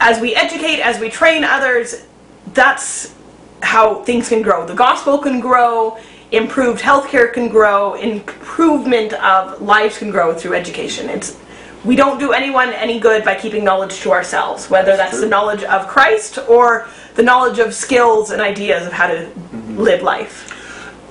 as 0.00 0.20
we 0.20 0.34
educate, 0.34 0.80
as 0.80 0.98
we 0.98 1.08
train 1.08 1.44
others, 1.44 2.06
that's 2.52 3.14
how 3.62 4.02
things 4.02 4.28
can 4.28 4.42
grow. 4.42 4.66
The 4.66 4.74
gospel 4.74 5.18
can 5.18 5.40
grow, 5.40 5.98
improved 6.32 6.80
healthcare 6.80 7.32
can 7.32 7.48
grow, 7.48 7.94
improvement 7.94 9.12
of 9.14 9.60
lives 9.60 9.98
can 9.98 10.10
grow 10.10 10.34
through 10.34 10.54
education. 10.54 11.08
It's 11.08 11.36
we 11.84 11.96
don't 11.96 12.18
do 12.18 12.32
anyone 12.32 12.70
any 12.74 13.00
good 13.00 13.24
by 13.24 13.34
keeping 13.34 13.64
knowledge 13.64 14.00
to 14.00 14.12
ourselves, 14.12 14.68
whether 14.68 14.96
that's, 14.96 15.18
the 15.18 15.26
knowledge 15.26 15.62
of 15.64 15.86
Christ 15.88 16.38
or 16.46 16.88
the 17.14 17.22
knowledge 17.22 17.58
of 17.58 17.74
skills 17.74 18.30
and 18.30 18.40
ideas 18.40 18.86
of 18.86 18.92
how 18.92 19.06
to 19.06 19.26
mm-hmm. 19.26 19.76
live 19.78 20.02
life. 20.02 20.56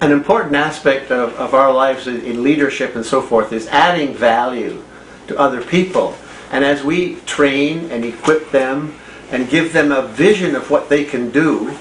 An 0.02 0.12
important 0.12 0.56
aspect 0.56 1.12
of, 1.12 1.34
of 1.36 1.54
our 1.54 1.74
lives 1.74 2.08
in 2.08 2.42
leadership 2.42 2.96
and 2.96 3.06
so 3.06 3.22
forth 3.22 3.52
is 3.52 3.68
adding 3.68 4.14
value 4.14 4.84
to 5.28 5.38
other 5.38 5.62
people. 5.62 6.16
And 6.52 6.64
as 6.64 6.84
we 6.84 7.16
train 7.22 7.92
and 7.92 8.06
equip 8.06 8.52
them 8.52 8.96
and 9.30 9.50
give 9.50 9.74
them 9.74 9.92
a 9.92 10.08
vision 10.08 10.56
of 10.56 10.72
what 10.72 10.90
they 10.90 11.04
can 11.04 11.30
do, 11.32 11.78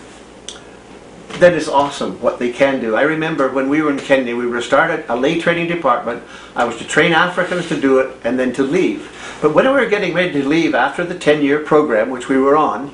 that 1.38 1.54
is 1.54 1.68
awesome 1.68 2.20
what 2.20 2.38
they 2.38 2.52
can 2.52 2.80
do. 2.80 2.96
I 2.96 3.02
remember 3.02 3.48
when 3.48 3.68
we 3.68 3.80
were 3.80 3.90
in 3.90 3.98
Kenya, 3.98 4.34
we 4.34 4.46
were 4.46 4.60
started 4.60 5.04
a 5.08 5.16
lay 5.16 5.40
training 5.40 5.68
department. 5.68 6.22
I 6.56 6.64
was 6.64 6.76
to 6.78 6.84
train 6.84 7.12
Africans 7.12 7.68
to 7.68 7.80
do 7.80 8.00
it 8.00 8.16
and 8.24 8.38
then 8.38 8.52
to 8.54 8.62
leave. 8.64 9.14
But 9.40 9.54
when 9.54 9.66
we 9.66 9.72
were 9.72 9.86
getting 9.86 10.14
ready 10.14 10.32
to 10.32 10.48
leave 10.48 10.74
after 10.74 11.04
the 11.04 11.16
10 11.16 11.42
year 11.42 11.60
program, 11.60 12.10
which 12.10 12.28
we 12.28 12.38
were 12.38 12.56
on, 12.56 12.92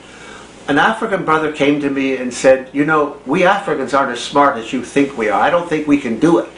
an 0.69 0.79
African 0.79 1.25
brother 1.25 1.53
came 1.53 1.81
to 1.81 1.91
me 1.91 2.17
and 2.17 2.33
said, 2.33 2.71
You 2.73 2.85
know, 2.85 3.21
we 3.27 3.45
Africans 3.45 3.95
aren't 3.95 4.13
as 4.13 4.23
smart 4.23 4.57
as 4.57 4.73
you 4.73 4.85
think 4.85 5.17
we 5.17 5.29
are. 5.29 5.41
I 5.41 5.51
don't 5.51 5.69
think 5.69 5.87
we 5.87 5.99
can 5.99 6.19
do 6.19 6.39
it. 6.39 6.49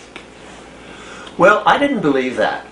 Well, 1.37 1.63
I 1.67 1.79
didn't 1.79 2.01
believe 2.01 2.37
that. 2.37 2.67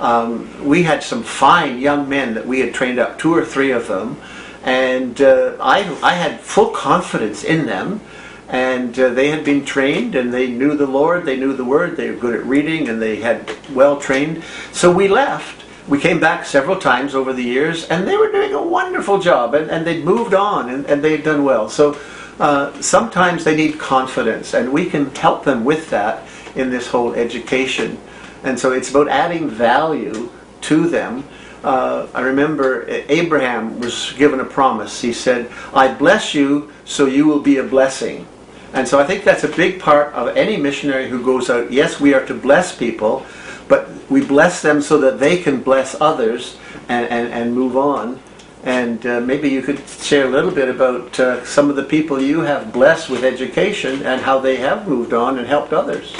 Um, 0.00 0.64
we 0.64 0.84
had 0.84 1.02
some 1.02 1.22
fine 1.22 1.78
young 1.78 2.08
men 2.08 2.34
that 2.34 2.46
we 2.46 2.60
had 2.60 2.72
trained 2.72 2.98
up, 2.98 3.18
two 3.18 3.34
or 3.34 3.44
three 3.44 3.72
of 3.72 3.88
them, 3.88 4.20
and 4.62 5.20
uh, 5.20 5.56
I, 5.60 5.78
I 6.02 6.14
had 6.14 6.40
full 6.40 6.70
confidence 6.70 7.44
in 7.44 7.66
them 7.66 8.00
and 8.48 8.98
uh, 8.98 9.10
they 9.10 9.28
had 9.28 9.44
been 9.44 9.64
trained 9.64 10.14
and 10.14 10.32
they 10.32 10.48
knew 10.48 10.76
the 10.76 10.86
Lord, 10.86 11.24
they 11.24 11.36
knew 11.36 11.52
the 11.52 11.64
Word, 11.64 11.96
they 11.96 12.10
were 12.10 12.16
good 12.16 12.34
at 12.34 12.46
reading, 12.46 12.88
and 12.88 13.00
they 13.00 13.16
had 13.16 13.54
well 13.74 14.00
trained. 14.00 14.42
So 14.72 14.90
we 14.90 15.06
left. 15.06 15.64
We 15.88 15.98
came 15.98 16.20
back 16.20 16.44
several 16.44 16.76
times 16.76 17.14
over 17.14 17.32
the 17.32 17.42
years, 17.42 17.86
and 17.88 18.06
they 18.06 18.16
were 18.16 18.30
doing 18.30 18.52
a 18.52 18.62
wonderful 18.62 19.18
job, 19.18 19.54
and, 19.54 19.70
and 19.70 19.86
they'd 19.86 20.04
moved 20.04 20.34
on 20.34 20.68
and, 20.68 20.84
and 20.84 21.02
they'd 21.02 21.24
done 21.24 21.44
well. 21.44 21.70
So 21.70 21.98
uh, 22.38 22.78
sometimes 22.82 23.42
they 23.42 23.56
need 23.56 23.78
confidence, 23.78 24.52
and 24.52 24.70
we 24.70 24.84
can 24.84 25.14
help 25.14 25.44
them 25.44 25.64
with 25.64 25.88
that 25.90 26.28
in 26.54 26.68
this 26.68 26.88
whole 26.88 27.14
education. 27.14 27.98
And 28.44 28.58
so 28.58 28.72
it's 28.72 28.90
about 28.90 29.08
adding 29.08 29.48
value 29.48 30.30
to 30.62 30.88
them. 30.88 31.24
Uh, 31.64 32.06
I 32.14 32.20
remember 32.20 32.84
Abraham 32.88 33.80
was 33.80 34.12
given 34.12 34.40
a 34.40 34.44
promise. 34.44 35.00
He 35.00 35.12
said, 35.12 35.50
I 35.72 35.92
bless 35.92 36.34
you 36.34 36.70
so 36.84 37.06
you 37.06 37.26
will 37.26 37.40
be 37.40 37.56
a 37.56 37.64
blessing. 37.64 38.26
And 38.74 38.86
so 38.86 39.00
I 39.00 39.04
think 39.04 39.24
that's 39.24 39.44
a 39.44 39.48
big 39.48 39.80
part 39.80 40.12
of 40.12 40.36
any 40.36 40.58
missionary 40.58 41.08
who 41.08 41.24
goes 41.24 41.48
out. 41.48 41.72
Yes, 41.72 41.98
we 41.98 42.12
are 42.12 42.24
to 42.26 42.34
bless 42.34 42.76
people, 42.76 43.24
but 43.68 43.88
we 44.10 44.24
bless 44.24 44.62
them 44.62 44.80
so 44.80 44.98
that 44.98 45.20
they 45.20 45.40
can 45.42 45.60
bless 45.60 46.00
others 46.00 46.56
and, 46.88 47.06
and, 47.08 47.32
and 47.32 47.54
move 47.54 47.76
on. 47.76 48.20
And 48.64 49.06
uh, 49.06 49.20
maybe 49.20 49.48
you 49.48 49.62
could 49.62 49.86
share 49.88 50.26
a 50.26 50.30
little 50.30 50.50
bit 50.50 50.68
about 50.68 51.18
uh, 51.20 51.44
some 51.44 51.70
of 51.70 51.76
the 51.76 51.84
people 51.84 52.20
you 52.20 52.40
have 52.40 52.72
blessed 52.72 53.08
with 53.08 53.24
education 53.24 54.02
and 54.02 54.20
how 54.20 54.40
they 54.40 54.56
have 54.56 54.88
moved 54.88 55.12
on 55.12 55.38
and 55.38 55.46
helped 55.46 55.72
others. 55.72 56.14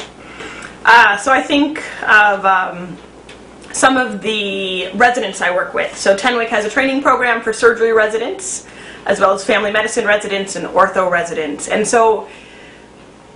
Uh, 0.84 1.16
so 1.16 1.32
I 1.32 1.42
think 1.42 1.82
of 2.08 2.44
um, 2.46 2.96
some 3.72 3.96
of 3.96 4.22
the 4.22 4.90
residents 4.92 5.40
I 5.40 5.54
work 5.54 5.74
with. 5.74 5.96
So 5.96 6.16
Tenwek 6.16 6.48
has 6.48 6.64
a 6.64 6.70
training 6.70 7.02
program 7.02 7.42
for 7.42 7.52
surgery 7.52 7.92
residents 7.92 8.66
as 9.06 9.20
well 9.20 9.32
as 9.32 9.44
family 9.44 9.72
medicine 9.72 10.06
residents 10.06 10.54
and 10.54 10.66
ortho 10.68 11.10
residents. 11.10 11.68
And 11.68 11.86
so 11.86 12.28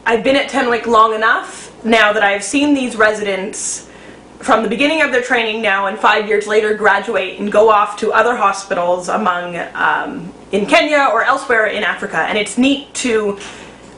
I've 0.05 0.23
been 0.23 0.37
at 0.37 0.51
Tenwek 0.51 0.87
long 0.87 1.15
enough 1.15 1.73
now 1.85 2.13
that 2.13 2.23
I've 2.23 2.45
seen 2.45 2.75
these 2.75 2.95
residents 2.95 3.89
from 4.43 4.63
the 4.65 4.69
beginning 4.69 5.03
of 5.03 5.13
their 5.13 5.23
training 5.23 5.63
now 5.63 5.87
and 5.87 5.99
five 5.99 6.27
years 6.27 6.47
later 6.47 6.75
graduate 6.75 7.39
and 7.39 7.51
go 7.51 7.71
off 7.71 7.97
to 7.99 8.13
other 8.13 8.37
hospitals 8.37 9.09
among 9.09 9.57
um, 9.75 10.33
in 10.51 10.67
Kenya 10.67 11.09
or 11.13 11.23
elsewhere 11.23 11.67
in 11.67 11.85
Africa. 11.85 12.19
And 12.19 12.37
it's 12.37 12.59
neat 12.59 12.93
to 12.95 13.39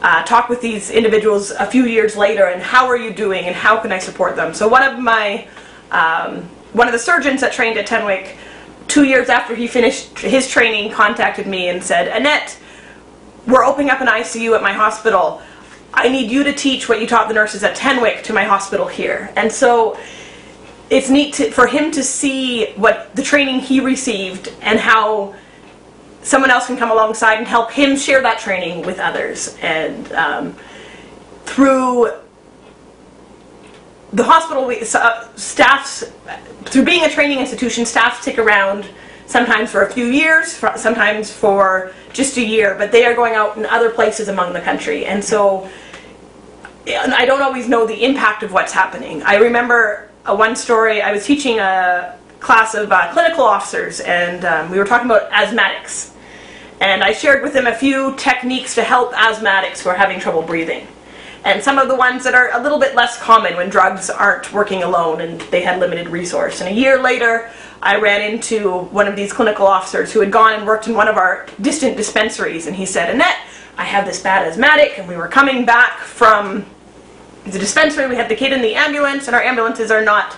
uh, 0.03 0.23
talk 0.25 0.51
with 0.51 0.61
these 0.61 0.91
individuals 0.91 1.51
a 1.53 1.65
few 1.65 1.87
years 1.87 2.15
later 2.15 2.45
and 2.47 2.63
how 2.63 2.87
are 2.87 2.97
you 2.97 3.13
doing 3.13 3.47
and 3.47 3.57
how 3.57 3.79
can 3.81 3.91
I 3.91 3.99
support 3.99 4.37
them. 4.37 4.53
So 4.53 4.69
one 4.69 4.83
of 4.83 4.99
my 4.99 5.49
um, 5.91 6.43
one 6.75 6.89
of 6.89 6.93
the 6.93 6.99
surgeons 6.99 7.41
that 7.41 7.53
trained 7.53 7.79
at 7.79 7.87
Tenwek, 7.87 8.37
two 8.89 9.05
years 9.05 9.29
after 9.29 9.55
he 9.55 9.67
finished 9.67 10.19
his 10.19 10.49
training, 10.49 10.91
contacted 10.91 11.47
me 11.47 11.69
and 11.69 11.83
said, 11.83 12.09
Annette, 12.09 12.59
we're 13.47 13.65
opening 13.65 13.91
up 13.91 14.01
an 14.01 14.09
ICU 14.09 14.57
at 14.57 14.63
my 14.63 14.73
hospital. 14.73 15.41
I 15.93 16.09
need 16.09 16.31
you 16.31 16.43
to 16.43 16.53
teach 16.53 16.89
what 16.89 17.01
you 17.01 17.07
taught 17.07 17.29
the 17.29 17.35
nurses 17.35 17.63
at 17.63 17.77
Tenwek 17.77 18.25
to 18.25 18.33
my 18.33 18.43
hospital 18.43 18.89
here. 18.89 19.33
And 19.37 19.53
so 19.53 19.97
it's 20.91 21.09
neat 21.11 21.35
to, 21.35 21.51
for 21.51 21.67
him 21.67 21.91
to 21.93 22.03
see 22.03 22.73
what 22.75 23.15
the 23.15 23.23
training 23.23 23.61
he 23.61 23.81
received 23.81 24.53
and 24.61 24.79
how 24.79 25.35
someone 26.23 26.51
else 26.51 26.67
can 26.67 26.77
come 26.77 26.91
alongside 26.91 27.39
and 27.39 27.47
help 27.47 27.71
him 27.71 27.97
share 27.97 28.23
that 28.23 28.39
training 28.39 28.85
with 28.85 28.99
others. 28.99 29.57
And 29.61 30.11
um, 30.13 30.57
through 31.45 32.11
the 34.13 34.23
hospital 34.23 34.73
uh, 34.95 35.29
staffs 35.37 36.05
through 36.67 36.85
being 36.85 37.05
a 37.05 37.11
training 37.11 37.41
institution 37.41 37.85
staff 37.85 38.23
stick 38.23 38.39
around 38.39 38.87
sometimes 39.27 39.71
for 39.71 39.83
a 39.83 39.93
few 39.93 40.07
years 40.07 40.53
sometimes 40.77 41.33
for 41.33 41.93
just 42.13 42.37
a 42.37 42.45
year 42.45 42.77
but 42.79 42.93
they 42.93 43.05
are 43.05 43.15
going 43.15 43.35
out 43.35 43.57
in 43.57 43.67
other 43.67 43.91
places 43.91 44.29
among 44.29 44.53
the 44.53 44.61
country 44.61 45.05
and 45.05 45.23
so 45.23 45.69
i 46.87 47.25
don't 47.27 47.43
always 47.43 47.69
know 47.69 47.87
the 47.87 48.05
impact 48.05 48.45
of 48.45 48.53
what's 48.53 48.73
happening 48.73 49.21
i 49.25 49.37
remember 49.37 50.09
one 50.27 50.57
story 50.57 51.03
i 51.03 51.13
was 51.13 51.27
teaching 51.27 51.59
a 51.59 52.19
class 52.41 52.75
of 52.75 52.91
uh, 52.93 53.13
clinical 53.13 53.45
officers 53.45 54.01
and 54.01 54.45
um, 54.45 54.71
we 54.71 54.79
were 54.79 54.85
talking 54.85 55.07
about 55.07 55.31
asthmatics 55.31 56.13
and 56.81 57.03
i 57.03 57.13
shared 57.13 57.43
with 57.43 57.53
them 57.53 57.67
a 57.67 57.75
few 57.75 58.15
techniques 58.17 58.75
to 58.75 58.83
help 58.83 59.13
asthmatics 59.13 59.81
who 59.81 59.89
are 59.89 59.97
having 59.97 60.19
trouble 60.19 60.43
breathing 60.43 60.87
and 61.45 61.63
some 61.63 61.79
of 61.79 61.89
the 61.89 61.95
ones 61.95 62.25
that 62.25 62.35
are 62.35 62.51
a 62.55 62.63
little 62.63 62.79
bit 62.79 62.95
less 62.95 63.19
common 63.21 63.55
when 63.57 63.69
drugs 63.69 64.09
aren't 64.09 64.51
working 64.53 64.83
alone 64.83 65.21
and 65.21 65.39
they 65.43 65.61
had 65.61 65.79
limited 65.79 66.09
resource. 66.09 66.63
And 66.63 66.71
a 66.71 66.73
year 66.73 67.03
later, 67.03 67.51
I 67.83 67.97
ran 68.01 68.23
into 68.23 68.85
one 68.85 69.07
of 69.07 69.15
these 69.15 69.31
clinical 69.31 69.67
officers 69.67 70.11
who 70.11 70.21
had 70.21 70.33
gone 70.33 70.55
and 70.55 70.67
worked 70.67 70.89
in 70.89 70.95
one 70.95 71.07
of 71.07 71.19
our 71.19 71.47
distant 71.61 71.99
dispensaries, 71.99 72.67
and 72.67 72.75
he 72.75 72.87
said, 72.87 73.11
Annette, 73.11 73.37
I 73.77 73.85
have 73.85 74.07
this 74.07 74.23
bad 74.23 74.49
asthmatic, 74.49 74.99
and 74.99 75.07
we 75.07 75.19
were 75.19 75.29
coming 75.29 75.67
back 75.67 75.99
from 75.99 76.65
the 77.45 77.59
dispensary. 77.59 78.07
We 78.07 78.17
had 78.17 78.29
the 78.29 78.37
kid 78.37 78.53
in 78.53 78.63
the 78.63 78.75
ambulance, 78.75 79.27
and 79.27 79.37
our 79.37 79.43
ambulances 79.43 79.91
are 79.91 80.05
not 80.05 80.37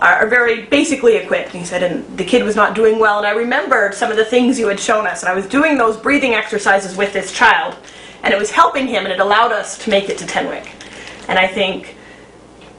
are 0.00 0.26
very 0.26 0.66
basically 0.66 1.14
equipped. 1.14 1.50
And 1.50 1.60
he 1.60 1.64
said, 1.64 1.82
and 1.82 2.18
the 2.18 2.24
kid 2.24 2.42
was 2.42 2.56
not 2.56 2.74
doing 2.74 2.98
well. 2.98 3.18
And 3.18 3.26
I 3.26 3.30
remembered 3.30 3.94
some 3.94 4.10
of 4.10 4.16
the 4.16 4.24
things 4.24 4.58
you 4.58 4.66
had 4.66 4.80
shown 4.80 5.06
us, 5.06 5.22
and 5.22 5.30
I 5.30 5.34
was 5.34 5.46
doing 5.46 5.78
those 5.78 5.96
breathing 5.96 6.34
exercises 6.34 6.96
with 6.96 7.12
this 7.12 7.32
child, 7.32 7.76
and 8.24 8.34
it 8.34 8.36
was 8.36 8.50
helping 8.50 8.88
him, 8.88 9.04
and 9.04 9.12
it 9.12 9.20
allowed 9.20 9.52
us 9.52 9.78
to 9.84 9.90
make 9.90 10.08
it 10.08 10.18
to 10.18 10.24
Tenwek. 10.24 10.66
And 11.28 11.38
I 11.38 11.46
think 11.46 11.96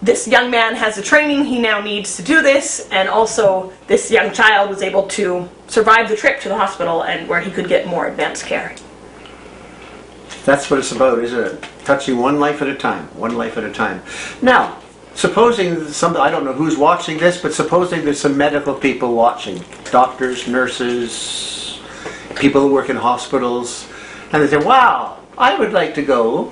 this 0.02 0.28
young 0.28 0.52
man 0.52 0.76
has 0.76 0.98
the 0.98 1.02
training 1.02 1.46
he 1.46 1.60
now 1.60 1.80
needs 1.80 2.18
to 2.18 2.24
do 2.24 2.42
this, 2.42 2.90
and 2.92 3.08
also 3.08 3.72
this 3.88 4.12
young 4.12 4.34
child 4.34 4.70
was 4.70 4.82
able 4.82 5.08
to 5.08 5.48
survive 5.68 6.10
the 6.10 6.18
trip 6.18 6.42
to 6.42 6.50
the 6.50 6.58
hospital 6.58 7.04
and 7.04 7.30
where 7.30 7.40
he 7.40 7.50
could 7.50 7.70
get 7.70 7.88
more 7.88 8.08
advanced 8.08 8.46
care. 8.46 8.76
That's 10.46 10.70
what 10.70 10.80
it's 10.80 10.92
about, 10.92 11.20
isn't 11.20 11.40
it? 11.40 11.66
Touching 11.86 12.18
one 12.18 12.40
life 12.40 12.62
at 12.62 12.68
a 12.68 12.76
time, 12.76 13.06
one 13.18 13.36
life 13.38 13.58
at 13.58 13.64
a 13.64 13.72
time. 13.72 14.02
Now, 14.42 14.78
supposing 15.16 15.88
some, 15.88 16.18
I 16.18 16.30
don't 16.30 16.44
know 16.44 16.54
who's 16.54 16.78
watching 16.78 17.18
this, 17.18 17.42
but 17.42 17.54
supposing 17.54 18.04
there's 18.04 18.20
some 18.20 18.36
medical 18.36 18.74
people 18.74 19.14
watching, 19.16 19.64
doctors, 19.92 20.48
nurses, 20.48 21.80
people 22.36 22.62
who 22.62 22.74
work 22.74 22.90
in 22.90 22.98
hospitals, 22.98 23.88
and 24.34 24.44
they 24.44 24.48
say, 24.48 24.58
wow, 24.58 25.20
I 25.38 25.58
would 25.58 25.72
like 25.72 25.96
to 25.96 26.02
go. 26.02 26.46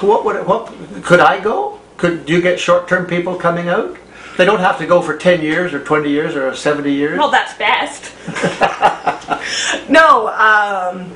What 0.00 0.24
would, 0.24 0.46
what, 0.46 0.72
could 1.02 1.20
I 1.20 1.40
go? 1.40 1.80
Could 1.96 2.28
you 2.28 2.40
get 2.40 2.60
short-term 2.60 3.06
people 3.06 3.34
coming 3.34 3.68
out? 3.68 3.96
They 4.36 4.44
don't 4.44 4.60
have 4.60 4.78
to 4.78 4.86
go 4.86 5.00
for 5.00 5.16
10 5.16 5.42
years 5.42 5.74
or 5.74 5.82
20 5.82 6.08
years 6.08 6.34
or 6.34 6.54
70 6.54 6.92
years. 6.92 7.18
Well, 7.18 7.30
that's 7.30 7.54
best. 7.54 8.12
no, 9.88 10.28
um, 10.28 11.14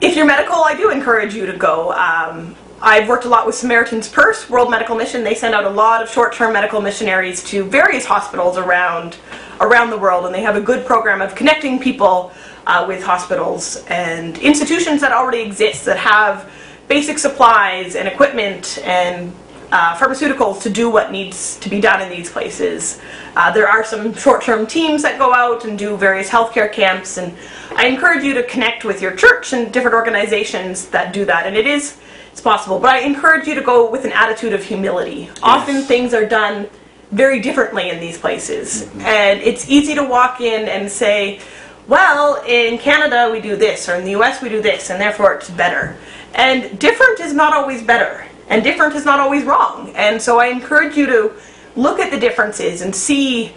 if 0.00 0.16
you're 0.16 0.26
medical, 0.26 0.56
I 0.56 0.74
do 0.76 0.90
encourage 0.90 1.34
you 1.34 1.46
to 1.46 1.56
go. 1.56 1.92
Um, 1.92 2.56
I've 2.80 3.08
worked 3.08 3.24
a 3.24 3.28
lot 3.28 3.46
with 3.46 3.54
Samaritan's 3.54 4.08
Purse, 4.08 4.50
World 4.50 4.70
Medical 4.70 4.94
Mission. 4.94 5.24
They 5.24 5.34
send 5.34 5.54
out 5.54 5.64
a 5.64 5.70
lot 5.70 6.02
of 6.02 6.10
short-term 6.10 6.52
medical 6.52 6.80
missionaries 6.80 7.42
to 7.44 7.64
various 7.64 8.04
hospitals 8.04 8.58
around 8.58 9.16
around 9.60 9.90
the 9.90 9.96
world, 9.96 10.26
and 10.26 10.34
they 10.34 10.42
have 10.42 10.56
a 10.56 10.60
good 10.60 10.84
program 10.84 11.22
of 11.22 11.34
connecting 11.34 11.78
people 11.78 12.32
uh, 12.66 12.84
with 12.86 13.02
hospitals 13.02 13.84
and 13.86 14.36
institutions 14.38 15.00
that 15.00 15.12
already 15.12 15.40
exist 15.40 15.84
that 15.84 15.96
have 15.96 16.50
basic 16.88 17.18
supplies 17.18 17.94
and 17.94 18.08
equipment 18.08 18.78
and 18.84 19.32
uh, 19.72 19.96
pharmaceuticals 19.96 20.60
to 20.62 20.70
do 20.70 20.90
what 20.90 21.10
needs 21.10 21.56
to 21.60 21.68
be 21.68 21.80
done 21.80 22.02
in 22.02 22.08
these 22.08 22.30
places. 22.30 23.00
Uh, 23.36 23.50
there 23.50 23.68
are 23.68 23.84
some 23.84 24.12
short-term 24.14 24.66
teams 24.66 25.02
that 25.02 25.18
go 25.18 25.32
out 25.32 25.64
and 25.64 25.78
do 25.78 25.96
various 25.96 26.28
healthcare 26.28 26.70
camps, 26.70 27.16
and 27.16 27.32
I 27.76 27.86
encourage 27.86 28.24
you 28.24 28.34
to 28.34 28.42
connect 28.44 28.84
with 28.84 29.02
your 29.02 29.14
church 29.14 29.52
and 29.52 29.72
different 29.72 29.94
organizations 29.94 30.88
that 30.88 31.12
do 31.12 31.24
that. 31.24 31.46
And 31.46 31.56
it 31.56 31.66
is 31.66 31.98
it's 32.34 32.40
possible, 32.40 32.80
but 32.80 32.90
I 32.90 32.98
encourage 33.02 33.46
you 33.46 33.54
to 33.54 33.60
go 33.60 33.88
with 33.88 34.04
an 34.04 34.10
attitude 34.10 34.54
of 34.54 34.64
humility. 34.64 35.30
Often 35.40 35.82
things 35.82 36.12
are 36.12 36.26
done 36.26 36.68
very 37.12 37.38
differently 37.38 37.90
in 37.90 38.00
these 38.00 38.18
places, 38.18 38.82
mm-hmm. 38.82 39.02
and 39.02 39.40
it's 39.40 39.68
easy 39.68 39.94
to 39.94 40.02
walk 40.02 40.40
in 40.40 40.68
and 40.68 40.90
say, 40.90 41.38
"Well, 41.86 42.42
in 42.44 42.78
Canada 42.78 43.30
we 43.30 43.40
do 43.40 43.54
this, 43.54 43.88
or 43.88 43.94
in 43.94 44.04
the 44.04 44.10
U.S. 44.18 44.42
we 44.42 44.48
do 44.48 44.60
this, 44.60 44.90
and 44.90 45.00
therefore 45.00 45.34
it's 45.34 45.48
better." 45.48 45.96
And 46.34 46.76
different 46.80 47.20
is 47.20 47.32
not 47.32 47.52
always 47.52 47.84
better, 47.84 48.26
and 48.48 48.64
different 48.64 48.96
is 48.96 49.04
not 49.04 49.20
always 49.20 49.44
wrong. 49.44 49.92
And 49.94 50.20
so 50.20 50.40
I 50.40 50.46
encourage 50.46 50.96
you 50.96 51.06
to 51.06 51.34
look 51.76 52.00
at 52.00 52.10
the 52.10 52.18
differences 52.18 52.82
and 52.82 52.92
see 52.92 53.54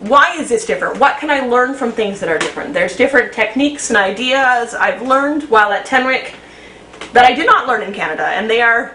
why 0.00 0.36
is 0.36 0.48
this 0.48 0.66
different? 0.66 0.98
What 0.98 1.18
can 1.18 1.30
I 1.30 1.40
learn 1.40 1.74
from 1.74 1.92
things 1.92 2.20
that 2.20 2.28
are 2.28 2.38
different? 2.38 2.74
There's 2.74 2.96
different 2.96 3.32
techniques 3.32 3.88
and 3.88 3.96
ideas 3.96 4.74
I've 4.74 5.02
learned 5.02 5.44
while 5.44 5.72
at 5.72 5.86
Tenwek 5.86 6.34
that 7.12 7.24
I 7.24 7.34
did 7.34 7.46
not 7.46 7.66
learn 7.66 7.82
in 7.82 7.94
Canada, 7.94 8.26
and 8.26 8.48
they 8.48 8.60
are, 8.60 8.94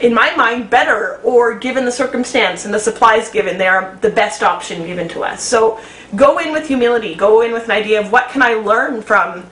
in 0.00 0.14
my 0.14 0.34
mind, 0.36 0.70
better, 0.70 1.20
or 1.22 1.58
given 1.58 1.84
the 1.84 1.92
circumstance 1.92 2.64
and 2.64 2.72
the 2.72 2.78
supplies 2.78 3.30
given, 3.30 3.58
they 3.58 3.66
are 3.66 3.98
the 4.00 4.08
best 4.08 4.42
option 4.42 4.86
given 4.86 5.08
to 5.08 5.22
us. 5.22 5.42
So 5.42 5.78
go 6.16 6.38
in 6.38 6.52
with 6.52 6.66
humility, 6.66 7.14
go 7.14 7.42
in 7.42 7.52
with 7.52 7.64
an 7.64 7.72
idea 7.72 8.00
of 8.00 8.10
what 8.10 8.30
can 8.30 8.40
I 8.42 8.54
learn 8.54 9.02
from 9.02 9.44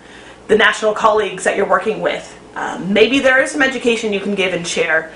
the 0.46 0.56
national 0.56 0.94
colleagues 0.94 1.44
that 1.44 1.56
you're 1.56 1.68
working 1.68 2.00
with. 2.00 2.34
Um, 2.54 2.92
maybe 2.92 3.18
there 3.18 3.42
is 3.42 3.50
some 3.50 3.62
education 3.62 4.12
you 4.12 4.20
can 4.20 4.34
give 4.34 4.54
and 4.54 4.66
share, 4.66 5.12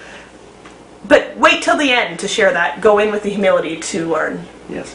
but 1.09 1.37
wait 1.39 1.63
till 1.63 1.79
the 1.79 1.91
end 1.91 2.21
to 2.21 2.29
share 2.29 2.53
that. 2.53 2.83
Go 2.83 2.99
in 2.99 3.11
with 3.11 3.23
the 3.23 3.31
humility 3.31 3.79
to 3.79 4.13
learn. 4.13 4.45
Yes. 4.69 4.95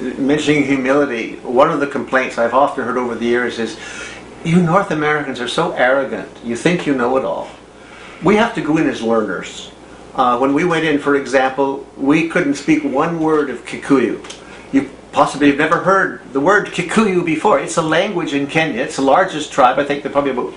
Mentioning 0.00 0.64
humility, 0.64 1.36
one 1.36 1.70
of 1.70 1.78
the 1.78 1.86
complaints 1.86 2.36
I've 2.36 2.54
often 2.54 2.84
heard 2.84 2.96
over 2.96 3.14
the 3.14 3.26
years 3.26 3.58
is 3.58 3.78
you 4.44 4.60
North 4.60 4.90
Americans 4.90 5.40
are 5.40 5.48
so 5.48 5.72
arrogant. 5.72 6.28
You 6.42 6.56
think 6.56 6.86
you 6.86 6.94
know 6.94 7.16
it 7.16 7.24
all. 7.24 7.48
We 8.22 8.36
have 8.36 8.54
to 8.56 8.60
go 8.60 8.76
in 8.76 8.88
as 8.88 9.02
learners. 9.02 9.70
Uh, 10.14 10.38
when 10.38 10.52
we 10.52 10.64
went 10.64 10.84
in, 10.84 10.98
for 10.98 11.16
example, 11.16 11.86
we 11.96 12.28
couldn't 12.28 12.54
speak 12.54 12.84
one 12.84 13.20
word 13.20 13.50
of 13.50 13.64
Kikuyu. 13.64 14.24
You 14.72 14.90
possibly 15.12 15.48
have 15.48 15.58
never 15.58 15.78
heard 15.78 16.22
the 16.32 16.40
word 16.40 16.68
Kikuyu 16.68 17.24
before. 17.24 17.60
It's 17.60 17.76
a 17.76 17.82
language 17.82 18.34
in 18.34 18.46
Kenya. 18.46 18.82
It's 18.82 18.96
the 18.96 19.02
largest 19.02 19.52
tribe. 19.52 19.78
I 19.78 19.84
think 19.84 20.02
they're 20.02 20.12
probably 20.12 20.32
about 20.32 20.54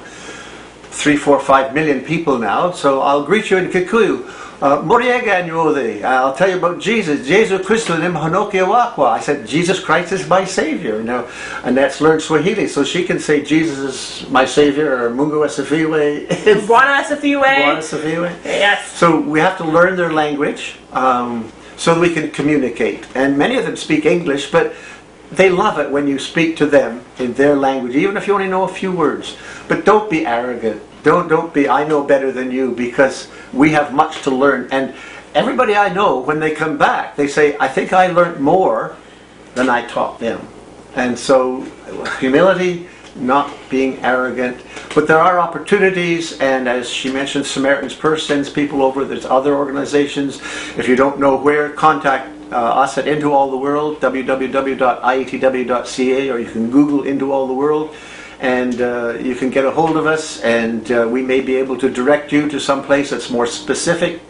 three, 0.90 1.16
four, 1.16 1.40
five 1.40 1.74
million 1.74 2.02
people 2.02 2.40
now. 2.40 2.72
So 2.72 3.02
I'll 3.02 3.24
greet 3.24 3.52
you 3.52 3.58
in 3.58 3.70
Kikuyu. 3.70 4.28
Uh, 4.60 4.82
Moriega 4.82 5.48
Nyode, 5.48 6.04
I'll 6.04 6.34
tell 6.34 6.50
you 6.50 6.58
about 6.58 6.80
Jesus. 6.80 7.28
Jesus 7.28 7.64
Christo 7.64 7.94
Wakwa. 7.96 9.10
I 9.10 9.20
said, 9.20 9.46
Jesus 9.46 9.80
Christ 9.80 10.12
is 10.12 10.28
my 10.28 10.46
Savior. 10.46 10.98
You 10.98 11.04
know, 11.04 11.30
Annette's 11.64 12.02
learned 12.02 12.24
Swahili. 12.24 12.68
So 12.68 12.84
she 12.84 13.04
can 13.04 13.20
say, 13.20 13.44
Jesus 13.44 13.78
is 14.24 14.30
my 14.32 14.46
Savior, 14.46 15.06
or 15.06 15.12
Mungu 15.12 15.46
Asifiwe. 15.46 16.28
Bwana 16.66 17.04
Asifiwe. 17.04 18.44
Yes. 18.46 18.92
So 18.94 19.20
we 19.20 19.40
have 19.40 19.58
to 19.58 19.64
learn 19.64 19.96
their 19.96 20.12
language 20.12 20.78
um, 20.92 21.52
so 21.76 21.94
that 21.94 22.02
we 22.02 22.12
can 22.12 22.32
communicate. 22.32 23.06
And 23.14 23.38
many 23.38 23.58
of 23.58 23.66
them 23.66 23.76
speak 23.76 24.08
English, 24.08 24.50
but 24.50 24.74
they 25.32 25.52
love 25.52 25.78
it 25.78 25.92
when 25.92 26.08
you 26.08 26.18
speak 26.18 26.58
to 26.58 26.66
them 26.66 27.04
in 27.20 27.34
their 27.34 27.56
language, 27.56 27.96
even 27.96 28.18
if 28.18 28.26
you 28.26 28.34
only 28.34 28.48
know 28.48 28.64
a 28.64 28.68
few 28.68 28.92
words. 28.92 29.38
But 29.68 29.86
don't 29.86 30.10
be 30.10 30.26
arrogant. 30.26 30.82
Don't 31.08 31.30
don't 31.30 31.54
be 31.54 31.70
I 31.70 31.88
know 31.88 32.04
better 32.04 32.34
than 32.34 32.52
you 32.52 32.74
because 32.74 33.30
we 33.54 33.72
have 33.72 33.94
much 33.94 34.24
to 34.24 34.30
learn. 34.30 34.68
And 34.74 34.94
everybody 35.34 35.74
I 35.74 35.88
know, 35.88 36.20
when 36.20 36.42
they 36.42 36.52
come 36.52 36.78
back, 36.78 37.16
they 37.16 37.30
say, 37.30 37.56
I 37.62 37.70
think 37.70 37.94
I 37.94 38.08
learned 38.08 38.42
more 38.42 38.98
than 39.56 39.70
I 39.70 39.88
taught 39.88 40.20
them. 40.20 40.46
And 40.96 41.18
so 41.18 41.62
humility, 42.20 42.90
not 43.16 43.56
being 43.70 44.04
arrogant. 44.04 44.62
But 44.94 45.08
there 45.08 45.20
are 45.20 45.40
opportunities, 45.40 46.38
and 46.42 46.68
as 46.68 46.90
she 46.90 47.10
mentioned, 47.10 47.46
Samaritan's 47.46 47.96
Purse 47.96 48.28
sends 48.28 48.50
people 48.50 48.82
over. 48.82 49.06
There's 49.06 49.24
other 49.24 49.56
organizations. 49.56 50.42
If 50.78 50.90
you 50.90 50.98
don't 50.98 51.22
know 51.22 51.38
where, 51.38 51.70
contact 51.70 52.34
uh, 52.52 52.56
us 52.56 52.98
at 52.98 53.08
Into 53.08 53.32
All 53.32 53.50
the 53.50 53.56
World, 53.56 54.02
www.iatw.ca, 54.02 54.80
or 56.30 56.40
you 56.40 56.52
can 56.52 56.70
Google 56.70 57.04
Into 57.04 57.32
All 57.32 57.48
the 57.48 57.54
World, 57.54 57.96
and 58.40 58.82
uh, 58.82 59.18
you 59.20 59.36
can 59.36 59.50
get 59.50 59.66
a 59.66 59.72
hold 59.72 59.98
of 59.98 60.06
us, 60.06 60.42
and 60.42 60.92
uh, 60.92 61.08
we 61.10 61.22
may 61.22 61.42
be 61.42 61.56
able 61.56 61.78
to 61.78 61.90
direct 61.90 62.32
you 62.32 62.48
to 62.50 62.60
some 62.60 62.84
place 62.84 63.10
that's 63.10 63.30
more 63.30 63.48
specific. 63.48 64.22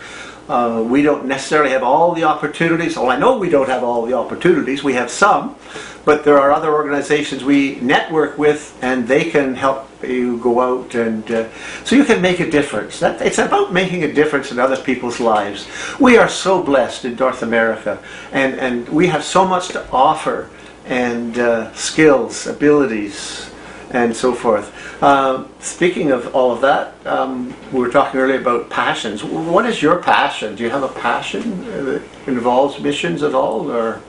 Uh, 0.47 0.81
we 0.87 1.01
don't 1.01 1.25
necessarily 1.25 1.71
have 1.71 1.83
all 1.83 2.13
the 2.13 2.23
opportunities. 2.23 2.95
Well, 2.95 3.09
I 3.09 3.17
know 3.17 3.37
we 3.37 3.49
don't 3.49 3.67
have 3.67 3.83
all 3.83 4.05
the 4.05 4.13
opportunities. 4.13 4.81
We 4.81 4.93
have 4.93 5.11
some, 5.11 5.57
but 6.05 6.23
there 6.23 6.39
are 6.39 6.51
other 6.51 6.73
organizations 6.73 7.43
we 7.43 7.75
network 7.81 8.37
with, 8.37 8.77
and 8.81 9.05
they 9.07 9.29
can 9.29 9.55
help 9.55 9.89
you 10.01 10.37
go 10.37 10.61
out 10.61 10.95
and 10.95 11.29
uh, 11.31 11.49
so 11.83 11.95
you 11.95 12.05
can 12.05 12.21
make 12.21 12.39
a 12.39 12.49
difference. 12.49 12.99
That, 12.99 13.21
it's 13.21 13.39
about 13.39 13.73
making 13.73 14.03
a 14.03 14.13
difference 14.13 14.51
in 14.51 14.59
other 14.59 14.77
people's 14.77 15.19
lives. 15.19 15.67
We 15.99 16.17
are 16.17 16.29
so 16.29 16.63
blessed 16.63 17.03
in 17.03 17.15
North 17.15 17.43
America, 17.43 18.01
and 18.31 18.57
and 18.59 18.87
we 18.87 19.07
have 19.07 19.23
so 19.23 19.45
much 19.45 19.69
to 19.69 19.85
offer, 19.91 20.49
and 20.85 21.37
uh, 21.37 21.73
skills, 21.73 22.47
abilities, 22.47 23.49
and 23.91 24.15
so 24.15 24.33
forth. 24.33 24.73
Uh, 25.01 25.45
speaking 25.59 26.11
of 26.11 26.35
all 26.35 26.51
of 26.51 26.61
that, 26.61 26.93
um, 27.05 27.53
we 27.71 27.79
were 27.79 27.89
talking 27.89 28.19
earlier 28.19 28.39
about 28.39 28.69
passions. 28.69 29.23
What 29.23 29.65
is 29.65 29.81
your 29.81 30.01
passion? 30.01 30.55
Do 30.55 30.63
you 30.63 30.69
have 30.69 30.83
a 30.83 30.89
passion 30.89 31.65
that 31.65 32.03
involves 32.27 32.79
missions 32.79 33.23
at 33.23 33.33
all, 33.33 33.71
or? 33.71 34.01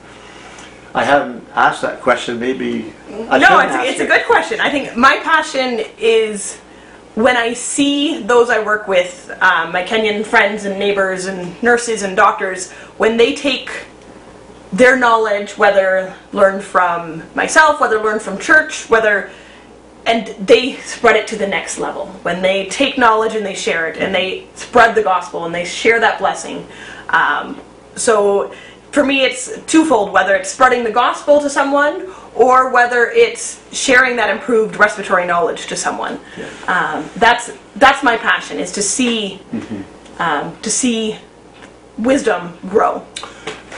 I 0.93 1.03
haven't 1.03 1.47
asked 1.53 1.83
that 1.83 2.01
question. 2.01 2.39
Maybe 2.39 2.93
I 3.29 3.37
no, 3.37 3.59
it's, 3.59 3.91
it's 3.91 3.99
a 3.99 4.07
good 4.07 4.25
question. 4.25 4.59
I 4.59 4.71
think 4.71 4.95
my 4.97 5.17
passion 5.17 5.85
is 5.99 6.57
when 7.15 7.37
I 7.37 7.53
see 7.53 8.23
those 8.23 8.49
I 8.49 8.63
work 8.63 8.87
with, 8.87 9.29
um, 9.41 9.71
my 9.71 9.83
Kenyan 9.83 10.25
friends 10.25 10.65
and 10.65 10.79
neighbors 10.79 11.25
and 11.25 11.61
nurses 11.61 12.01
and 12.01 12.15
doctors, 12.15 12.71
when 12.97 13.17
they 13.17 13.35
take 13.35 13.69
their 14.71 14.97
knowledge, 14.97 15.57
whether 15.57 16.15
learned 16.31 16.63
from 16.63 17.23
myself, 17.35 17.79
whether 17.79 18.01
learned 18.01 18.21
from 18.21 18.39
church, 18.39 18.89
whether 18.89 19.31
and 20.05 20.27
they 20.47 20.75
spread 20.77 21.15
it 21.15 21.27
to 21.27 21.35
the 21.35 21.47
next 21.47 21.77
level. 21.77 22.07
When 22.23 22.41
they 22.41 22.67
take 22.67 22.97
knowledge 22.97 23.35
and 23.35 23.45
they 23.45 23.55
share 23.55 23.87
it, 23.87 23.97
and 23.97 24.13
they 24.13 24.47
spread 24.55 24.95
the 24.95 25.03
gospel 25.03 25.45
and 25.45 25.53
they 25.53 25.65
share 25.65 25.99
that 25.99 26.19
blessing. 26.19 26.67
Um, 27.09 27.59
so 27.95 28.53
for 28.91 29.05
me, 29.05 29.23
it's 29.23 29.61
twofold 29.65 30.11
whether 30.11 30.35
it's 30.35 30.49
spreading 30.49 30.83
the 30.83 30.91
gospel 30.91 31.39
to 31.41 31.49
someone 31.49 32.11
or 32.35 32.71
whether 32.71 33.05
it's 33.11 33.61
sharing 33.75 34.15
that 34.15 34.29
improved 34.29 34.77
respiratory 34.77 35.25
knowledge 35.25 35.67
to 35.67 35.75
someone. 35.75 36.19
Um, 36.67 37.07
that's, 37.17 37.51
that's 37.75 38.03
my 38.03 38.17
passion, 38.17 38.59
is 38.59 38.71
to 38.73 38.81
see, 38.81 39.41
um, 40.17 40.57
to 40.61 40.71
see 40.71 41.17
wisdom 41.97 42.57
grow. 42.67 43.05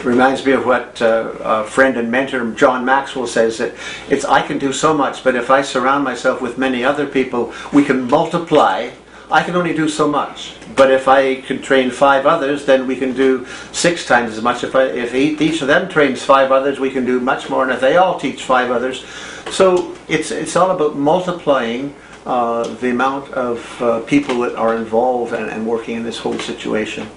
Reminds 0.04 0.46
me 0.46 0.52
of 0.54 0.66
what 0.66 1.02
uh, 1.02 1.34
a 1.42 1.64
friend 1.64 1.98
and 1.98 2.10
mentor 2.12 2.52
John 2.52 2.86
Maxwell 2.86 3.28
says 3.28 3.58
that 3.58 3.74
it's 4.10 4.26
I 4.26 4.42
can 4.42 4.58
do 4.58 4.74
so 4.74 4.94
much, 4.94 5.24
but 5.24 5.36
if 5.36 5.50
I 5.50 5.62
surround 5.62 6.04
myself 6.04 6.42
with 6.42 6.58
many 6.58 6.84
other 6.84 7.06
people, 7.06 7.54
we 7.72 7.84
can 7.84 8.10
multiply. 8.10 8.92
I 9.30 9.44
can 9.44 9.56
only 9.56 9.74
do 9.74 9.88
so 9.88 10.10
much, 10.10 10.56
but 10.76 10.92
if 10.92 11.08
I 11.08 11.36
can 11.36 11.62
train 11.62 11.90
five 11.90 12.26
others, 12.26 12.66
then 12.66 12.86
we 12.86 12.98
can 12.98 13.14
do 13.14 13.46
six 13.72 14.06
times 14.06 14.38
as 14.38 14.44
much. 14.44 14.64
If 14.64 14.76
I, 14.76 14.84
if 14.84 15.16
each 15.16 15.62
of 15.62 15.68
them 15.68 15.88
trains 15.88 16.22
five 16.22 16.52
others, 16.52 16.82
we 16.82 16.92
can 16.92 17.06
do 17.06 17.20
much 17.20 17.50
more, 17.50 17.64
and 17.64 17.72
if 17.72 17.80
they 17.80 17.96
all 17.96 18.20
teach 18.20 18.44
five 18.44 18.72
others, 18.72 19.06
so 19.50 19.96
it's 20.10 20.32
it's 20.32 20.56
all 20.56 20.72
about 20.72 20.96
multiplying. 20.98 21.96
Uh, 22.24 22.64
the 22.76 22.92
amount 22.92 23.28
of 23.32 23.82
uh, 23.82 24.00
people 24.02 24.42
that 24.42 24.56
are 24.56 24.76
involved 24.76 25.34
and, 25.34 25.50
and 25.50 25.66
working 25.66 25.96
in 25.96 26.04
this 26.04 26.20
whole 26.20 26.38
situation. 26.38 27.08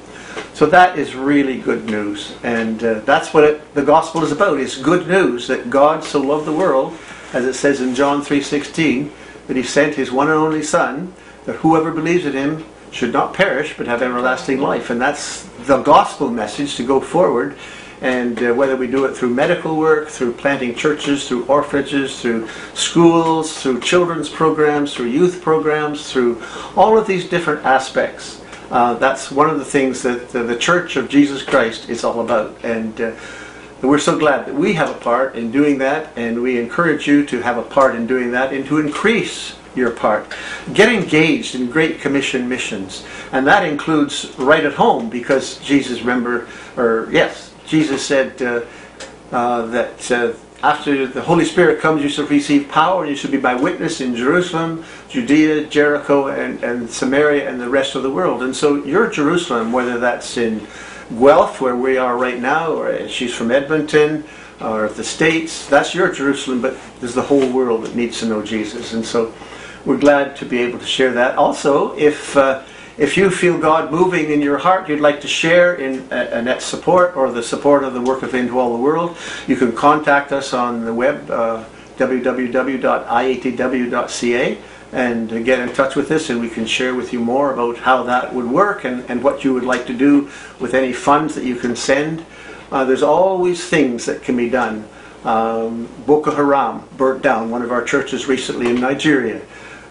So 0.55 0.67
that 0.67 0.99
is 0.99 1.15
really 1.15 1.59
good 1.59 1.87
news, 1.87 2.37
and 2.43 2.83
uh, 2.83 3.01
that's 3.01 3.35
what 3.35 3.45
it, 3.45 3.75
the 3.75 3.83
gospel 3.83 4.23
is 4.23 4.33
about. 4.33 4.61
It's 4.61 4.77
good 4.77 5.09
news 5.09 5.49
that 5.49 5.69
God 5.69 6.05
so 6.05 6.21
loved 6.21 6.47
the 6.47 6.53
world, 6.53 6.97
as 7.33 7.45
it 7.45 7.55
says 7.55 7.81
in 7.81 7.95
John 7.95 8.23
3:16, 8.23 9.11
that 9.49 9.57
He 9.57 9.63
sent 9.63 9.97
His 9.97 10.13
one 10.13 10.29
and 10.29 10.37
only 10.37 10.63
Son, 10.63 11.13
that 11.47 11.57
whoever 11.57 11.91
believes 11.91 12.25
in 12.25 12.33
Him 12.33 12.65
should 12.95 13.13
not 13.13 13.35
perish 13.35 13.77
but 13.77 13.87
have 13.87 14.03
everlasting 14.03 14.61
life. 14.61 14.91
And 14.91 15.01
that's 15.01 15.43
the 15.67 15.83
gospel 15.83 16.31
message 16.31 16.77
to 16.77 16.87
go 16.87 17.01
forward. 17.01 17.57
And 18.01 18.43
uh, 18.43 18.53
whether 18.53 18.77
we 18.77 18.87
do 18.87 19.07
it 19.07 19.17
through 19.17 19.31
medical 19.31 19.77
work, 19.77 20.09
through 20.09 20.35
planting 20.35 20.75
churches, 20.75 21.27
through 21.27 21.47
orphanages, 21.47 22.21
through 22.21 22.49
schools, 22.75 23.61
through 23.63 23.81
children's 23.81 24.29
programs, 24.29 24.95
through 24.95 25.07
youth 25.07 25.43
programs, 25.43 26.13
through 26.13 26.43
all 26.77 26.99
of 26.99 27.07
these 27.07 27.29
different 27.29 27.65
aspects, 27.65 28.43
uh, 28.75 28.95
that's 28.95 29.31
one 29.31 29.49
of 29.49 29.61
the 29.61 29.65
things 29.65 30.03
that 30.03 30.31
the, 30.31 30.43
the 30.43 30.57
Church 30.57 30.97
of 30.97 31.09
Jesus 31.09 31.45
Christ 31.45 31.89
is 31.89 32.03
all 32.03 32.21
about. 32.21 32.57
And 32.65 33.01
uh, 33.01 33.13
we're 33.81 34.01
so 34.01 34.19
glad 34.19 34.47
that 34.47 34.55
we 34.55 34.73
have 34.73 34.91
a 34.91 34.99
part 34.99 35.37
in 35.37 35.53
doing 35.53 35.79
that, 35.79 36.11
and 36.17 36.43
we 36.43 36.59
encourage 36.59 37.07
you 37.07 37.25
to 37.27 37.41
have 37.41 37.57
a 37.57 37.63
part 37.63 37.95
in 37.95 38.09
doing 38.09 38.33
that 38.33 38.53
and 38.53 38.67
to 38.67 38.79
increase 38.81 39.55
your 39.77 39.93
part. 39.93 40.27
Get 40.73 40.93
engaged 40.93 41.55
in 41.55 41.71
Great 41.71 42.01
Commission 42.01 42.49
missions, 42.49 43.05
and 43.31 43.47
that 43.47 43.65
includes 43.65 44.37
right 44.39 44.65
at 44.65 44.73
home 44.73 45.09
because 45.09 45.59
Jesus, 45.59 46.01
remember, 46.01 46.49
or 46.77 47.09
yes, 47.13 47.55
Jesus 47.67 48.05
said 48.05 48.43
uh, 48.43 48.63
uh, 49.31 49.67
that 49.67 50.11
uh, 50.11 50.33
after 50.65 51.07
the 51.07 51.21
Holy 51.21 51.45
Spirit 51.45 51.79
comes, 51.79 52.03
you 52.03 52.09
shall 52.09 52.27
receive 52.27 52.71
power, 52.71 53.03
and 53.03 53.11
you 53.11 53.17
shall 53.17 53.31
be 53.31 53.37
my 53.37 53.55
witness 53.55 54.01
in 54.01 54.17
Jerusalem, 54.17 54.83
Judea, 55.11 55.67
Jericho, 55.67 56.29
and, 56.29 56.65
and 56.65 56.89
Samaria, 56.89 57.47
and 57.47 57.61
the 57.61 57.69
rest 57.69 57.95
of 57.97 58.03
the 58.03 58.11
world. 58.11 58.43
And 58.43 58.57
so 58.57 58.83
you're 58.83 59.11
Jerusalem, 59.11 59.73
whether 59.73 59.99
that's 59.99 60.39
in 60.39 60.67
Guelph, 61.11 61.61
where 61.61 61.77
we 61.77 61.99
are 61.99 62.17
right 62.17 62.41
now, 62.41 62.73
or 62.73 63.07
she's 63.09 63.35
from 63.35 63.51
Edmonton, 63.51 64.25
or 64.59 64.89
the 64.89 65.05
States, 65.05 65.67
that's 65.69 65.95
your 65.95 66.11
Jerusalem, 66.11 66.63
but 66.63 66.79
there's 66.99 67.15
the 67.15 67.21
whole 67.21 67.47
world 67.53 67.85
that 67.85 67.95
needs 67.95 68.21
to 68.21 68.27
know 68.27 68.43
Jesus. 68.43 68.95
And 68.95 69.05
so 69.05 69.35
we're 69.85 69.99
glad 69.99 70.35
to 70.37 70.47
be 70.47 70.61
able 70.63 70.79
to 70.79 70.87
share 70.87 71.13
that. 71.13 71.37
Also, 71.37 71.95
if 71.99 72.35
uh, 72.39 72.63
if 72.97 73.17
you 73.17 73.29
feel 73.31 73.59
God 73.59 73.91
moving 73.91 74.31
in 74.31 74.41
your 74.41 74.59
heart, 74.59 74.89
you'd 74.89 75.01
like 75.01 75.21
to 75.23 75.29
share 75.29 75.75
in 75.75 76.09
Annette's 76.13 76.65
support 76.65 77.17
or 77.17 77.33
the 77.33 77.43
support 77.43 77.83
of 77.83 77.93
the 77.93 78.01
work 78.01 78.23
of 78.23 78.35
Into 78.35 78.59
All 78.59 78.77
the 78.77 78.83
World, 78.83 79.17
you 79.49 79.57
can 79.57 79.73
contact 79.73 80.31
us 80.31 80.55
on 80.55 80.85
the 80.85 80.95
web, 80.95 81.29
uh, 81.29 81.65
www.iatw.ca, 81.97 82.59
and 84.93 85.45
get 85.45 85.59
in 85.59 85.73
touch 85.75 85.97
with 85.97 86.11
us, 86.13 86.31
and 86.31 86.41
we 86.41 86.49
can 86.49 86.65
share 86.67 86.95
with 86.95 87.13
you 87.13 87.19
more 87.19 87.53
about 87.53 87.79
how 87.79 88.05
that 88.05 88.33
would 88.33 88.47
work 88.47 88.85
and, 88.85 89.05
and 89.11 89.25
what 89.25 89.43
you 89.43 89.53
would 89.53 89.65
like 89.65 89.87
to 89.87 89.95
do 89.95 90.31
with 90.61 90.73
any 90.73 90.93
funds 90.93 91.35
that 91.35 91.45
you 91.45 91.57
can 91.57 91.75
send. 91.75 92.25
Uh, 92.71 92.85
there's 92.85 93.03
always 93.03 93.67
things 93.69 94.07
that 94.07 94.23
can 94.23 94.37
be 94.37 94.49
done. 94.49 94.89
Um, 95.25 95.89
Boko 96.07 96.31
Haram 96.31 96.87
burnt 96.97 97.23
down 97.23 97.51
one 97.51 97.63
of 97.63 97.73
our 97.73 97.83
churches 97.83 98.29
recently 98.29 98.69
in 98.69 98.81
Nigeria. 98.81 99.41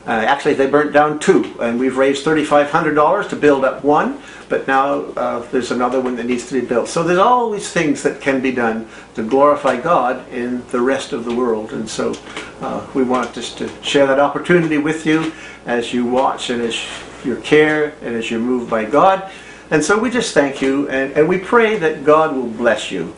Uh, 0.05 0.11
actually, 0.11 0.53
they 0.53 0.67
burnt 0.67 0.91
down 0.91 1.17
two, 1.17 1.55
and 1.61 1.79
we've 1.79 1.95
raised 1.95 2.25
$3,500 2.25 3.29
to 3.29 3.35
build 3.37 3.63
up 3.63 3.85
one, 3.85 4.19
but 4.49 4.67
now 4.67 4.95
uh, 5.15 5.39
there's 5.51 5.71
another 5.71 6.01
one 6.01 6.17
that 6.17 6.25
needs 6.25 6.45
to 6.49 6.59
be 6.59 6.65
built. 6.65 6.89
So 6.89 7.03
there's 7.03 7.19
always 7.19 7.71
things 7.71 8.03
that 8.03 8.19
can 8.19 8.41
be 8.41 8.51
done 8.51 8.89
to 9.15 9.23
glorify 9.23 9.79
God 9.79 10.27
in 10.29 10.67
the 10.67 10.81
rest 10.81 11.13
of 11.13 11.23
the 11.23 11.33
world. 11.33 11.71
And 11.71 11.89
so 11.89 12.13
uh, 12.59 12.85
we 12.93 13.03
want 13.03 13.33
just 13.33 13.57
to 13.59 13.69
share 13.81 14.05
that 14.07 14.19
opportunity 14.19 14.77
with 14.77 15.05
you 15.05 15.31
as 15.65 15.93
you 15.93 16.05
watch 16.05 16.49
and 16.49 16.61
as 16.61 16.85
you 17.23 17.37
care 17.37 17.93
and 18.01 18.13
as 18.13 18.29
you're 18.29 18.41
moved 18.41 18.69
by 18.69 18.83
God. 18.83 19.31
And 19.71 19.81
so 19.81 19.97
we 19.97 20.09
just 20.09 20.33
thank 20.33 20.61
you, 20.61 20.89
and, 20.89 21.13
and 21.13 21.29
we 21.29 21.39
pray 21.39 21.77
that 21.77 22.03
God 22.03 22.35
will 22.35 22.49
bless 22.49 22.91
you. 22.91 23.15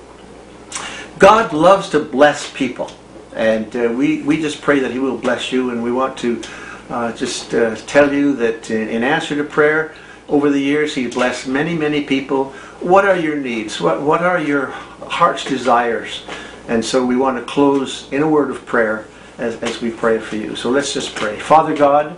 God 1.17 1.51
loves 1.51 1.89
to 1.89 1.99
bless 1.99 2.51
people. 2.53 2.91
And 3.33 3.75
uh, 3.75 3.91
we, 3.93 4.21
we 4.21 4.39
just 4.39 4.61
pray 4.61 4.79
that 4.79 4.91
He 4.91 4.99
will 4.99 5.17
bless 5.17 5.51
you, 5.51 5.71
and 5.71 5.83
we 5.83 5.91
want 5.91 6.17
to 6.19 6.41
uh, 6.89 7.11
just 7.13 7.53
uh, 7.53 7.75
tell 7.87 8.13
you 8.13 8.35
that 8.35 8.69
in, 8.69 9.03
answer 9.03 9.35
to 9.35 9.43
prayer, 9.43 9.95
over 10.27 10.49
the 10.49 10.59
years, 10.59 10.95
He 10.95 11.07
blessed 11.07 11.47
many, 11.47 11.75
many 11.75 12.03
people. 12.03 12.51
What 12.79 13.05
are 13.05 13.17
your 13.17 13.35
needs? 13.35 13.79
What, 13.79 14.01
what 14.01 14.21
are 14.21 14.39
your 14.39 14.67
heart's 14.67 15.45
desires? 15.45 16.23
And 16.67 16.83
so 16.83 17.05
we 17.05 17.15
want 17.15 17.37
to 17.37 17.43
close 17.43 18.11
in 18.11 18.23
a 18.23 18.27
word 18.27 18.49
of 18.49 18.65
prayer 18.65 19.05
as, 19.37 19.61
as 19.61 19.81
we 19.81 19.91
pray 19.91 20.19
for 20.19 20.35
you. 20.35 20.55
So 20.55 20.69
let's 20.69 20.93
just 20.93 21.15
pray. 21.15 21.37
Father 21.39 21.75
God, 21.75 22.17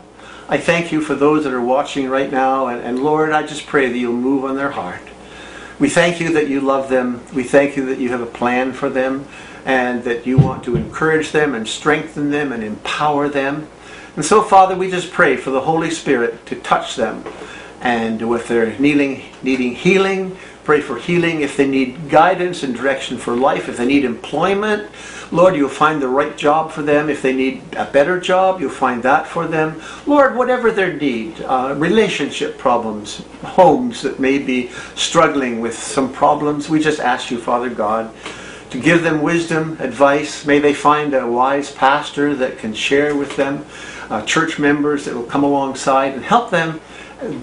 I 0.50 0.58
thank 0.58 0.92
you 0.94 1.02
for 1.02 1.16
those 1.16 1.44
that 1.44 1.54
are 1.54 1.62
watching 1.62 2.10
right 2.10 2.32
now. 2.32 2.68
And, 2.68 2.82
and 2.82 3.00
Lord, 3.00 3.32
I 3.32 3.46
just 3.46 3.68
pray 3.68 3.90
that 3.90 3.98
you'll 3.98 4.14
move 4.14 4.46
on 4.46 4.56
their 4.56 4.72
heart. 4.72 5.02
We 5.80 5.90
thank 5.90 6.20
you 6.20 6.34
that 6.34 6.48
you 6.48 6.62
love 6.62 6.90
them. 6.90 7.22
We 7.34 7.44
thank 7.44 7.76
you 7.76 7.86
that 7.88 8.00
you 8.00 8.10
have 8.10 8.22
a 8.22 8.26
plan 8.26 8.72
for 8.74 8.90
them 8.90 9.28
and 9.66 10.04
that 10.06 10.26
you 10.26 10.38
want 10.38 10.64
to 10.64 10.78
encourage 10.78 11.32
them 11.32 11.54
and 11.54 11.68
strengthen 11.68 12.32
them 12.32 12.54
and 12.54 12.64
empower 12.64 13.28
them. 13.28 13.68
And 14.18 14.26
so, 14.26 14.42
Father, 14.42 14.76
we 14.76 14.90
just 14.90 15.12
pray 15.12 15.38
for 15.38 15.52
the 15.52 15.62
Holy 15.62 15.92
Spirit 15.92 16.44
to 16.48 16.56
touch 16.56 16.96
them. 16.96 17.24
And 17.82 18.20
if 18.20 18.48
they're 18.48 18.78
needing, 18.80 19.22
needing 19.44 19.76
healing, 19.76 20.36
pray 20.64 20.82
for 20.82 20.98
healing. 20.98 21.42
If 21.42 21.56
they 21.56 21.68
need 21.68 22.10
guidance 22.10 22.64
and 22.64 22.76
direction 22.76 23.20
for 23.20 23.36
life, 23.36 23.70
if 23.70 23.78
they 23.78 23.86
need 23.86 24.04
employment, 24.06 24.90
Lord, 25.32 25.56
you'll 25.56 25.70
find 25.70 26.02
the 26.02 26.08
right 26.08 26.36
job 26.36 26.72
for 26.72 26.82
them. 26.82 27.12
If 27.12 27.22
they 27.22 27.32
need 27.32 27.62
a 27.76 27.86
better 27.86 28.20
job, 28.20 28.60
you'll 28.60 28.72
find 28.72 29.04
that 29.04 29.28
for 29.28 29.46
them. 29.46 29.80
Lord, 30.08 30.36
whatever 30.36 30.72
their 30.72 30.94
need, 30.94 31.40
uh, 31.42 31.76
relationship 31.78 32.58
problems, 32.58 33.22
homes 33.44 34.02
that 34.02 34.20
may 34.20 34.40
be 34.40 34.72
struggling 34.96 35.60
with 35.60 35.78
some 35.78 36.12
problems, 36.12 36.70
we 36.70 36.80
just 36.80 37.00
ask 37.00 37.30
you, 37.30 37.38
Father 37.38 37.70
God, 37.70 38.12
to 38.70 38.80
give 38.80 39.04
them 39.04 39.22
wisdom, 39.22 39.78
advice. 39.80 40.46
May 40.46 40.60
they 40.60 40.74
find 40.74 41.14
a 41.14 41.28
wise 41.28 41.72
pastor 41.72 42.36
that 42.36 42.58
can 42.58 42.74
share 42.74 43.16
with 43.16 43.36
them 43.36 43.66
uh, 44.10 44.24
church 44.24 44.60
members 44.60 45.06
that 45.06 45.16
will 45.16 45.24
come 45.24 45.44
alongside 45.44 46.14
and 46.14 46.24
help 46.24 46.50
them 46.50 46.80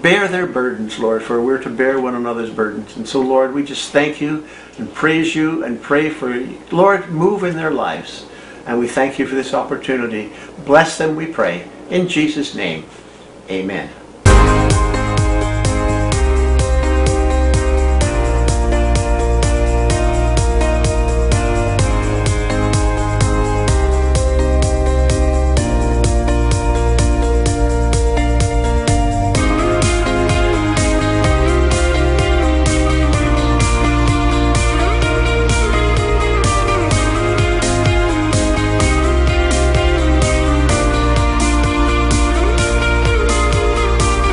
bear 0.01 0.27
their 0.27 0.47
burdens, 0.47 0.99
Lord, 0.99 1.23
for 1.23 1.41
we're 1.41 1.61
to 1.61 1.69
bear 1.69 1.99
one 1.99 2.15
another's 2.15 2.51
burdens. 2.51 2.95
And 2.95 3.07
so, 3.07 3.21
Lord, 3.21 3.53
we 3.53 3.63
just 3.63 3.91
thank 3.91 4.21
you 4.21 4.47
and 4.77 4.93
praise 4.93 5.35
you 5.35 5.63
and 5.63 5.81
pray 5.81 6.09
for, 6.09 6.47
Lord, 6.71 7.09
move 7.09 7.43
in 7.43 7.55
their 7.55 7.71
lives. 7.71 8.25
And 8.65 8.79
we 8.79 8.87
thank 8.87 9.19
you 9.19 9.27
for 9.27 9.35
this 9.35 9.53
opportunity. 9.53 10.31
Bless 10.65 10.97
them, 10.97 11.15
we 11.15 11.27
pray. 11.27 11.67
In 11.89 12.07
Jesus' 12.07 12.55
name, 12.55 12.85
amen. 13.49 14.04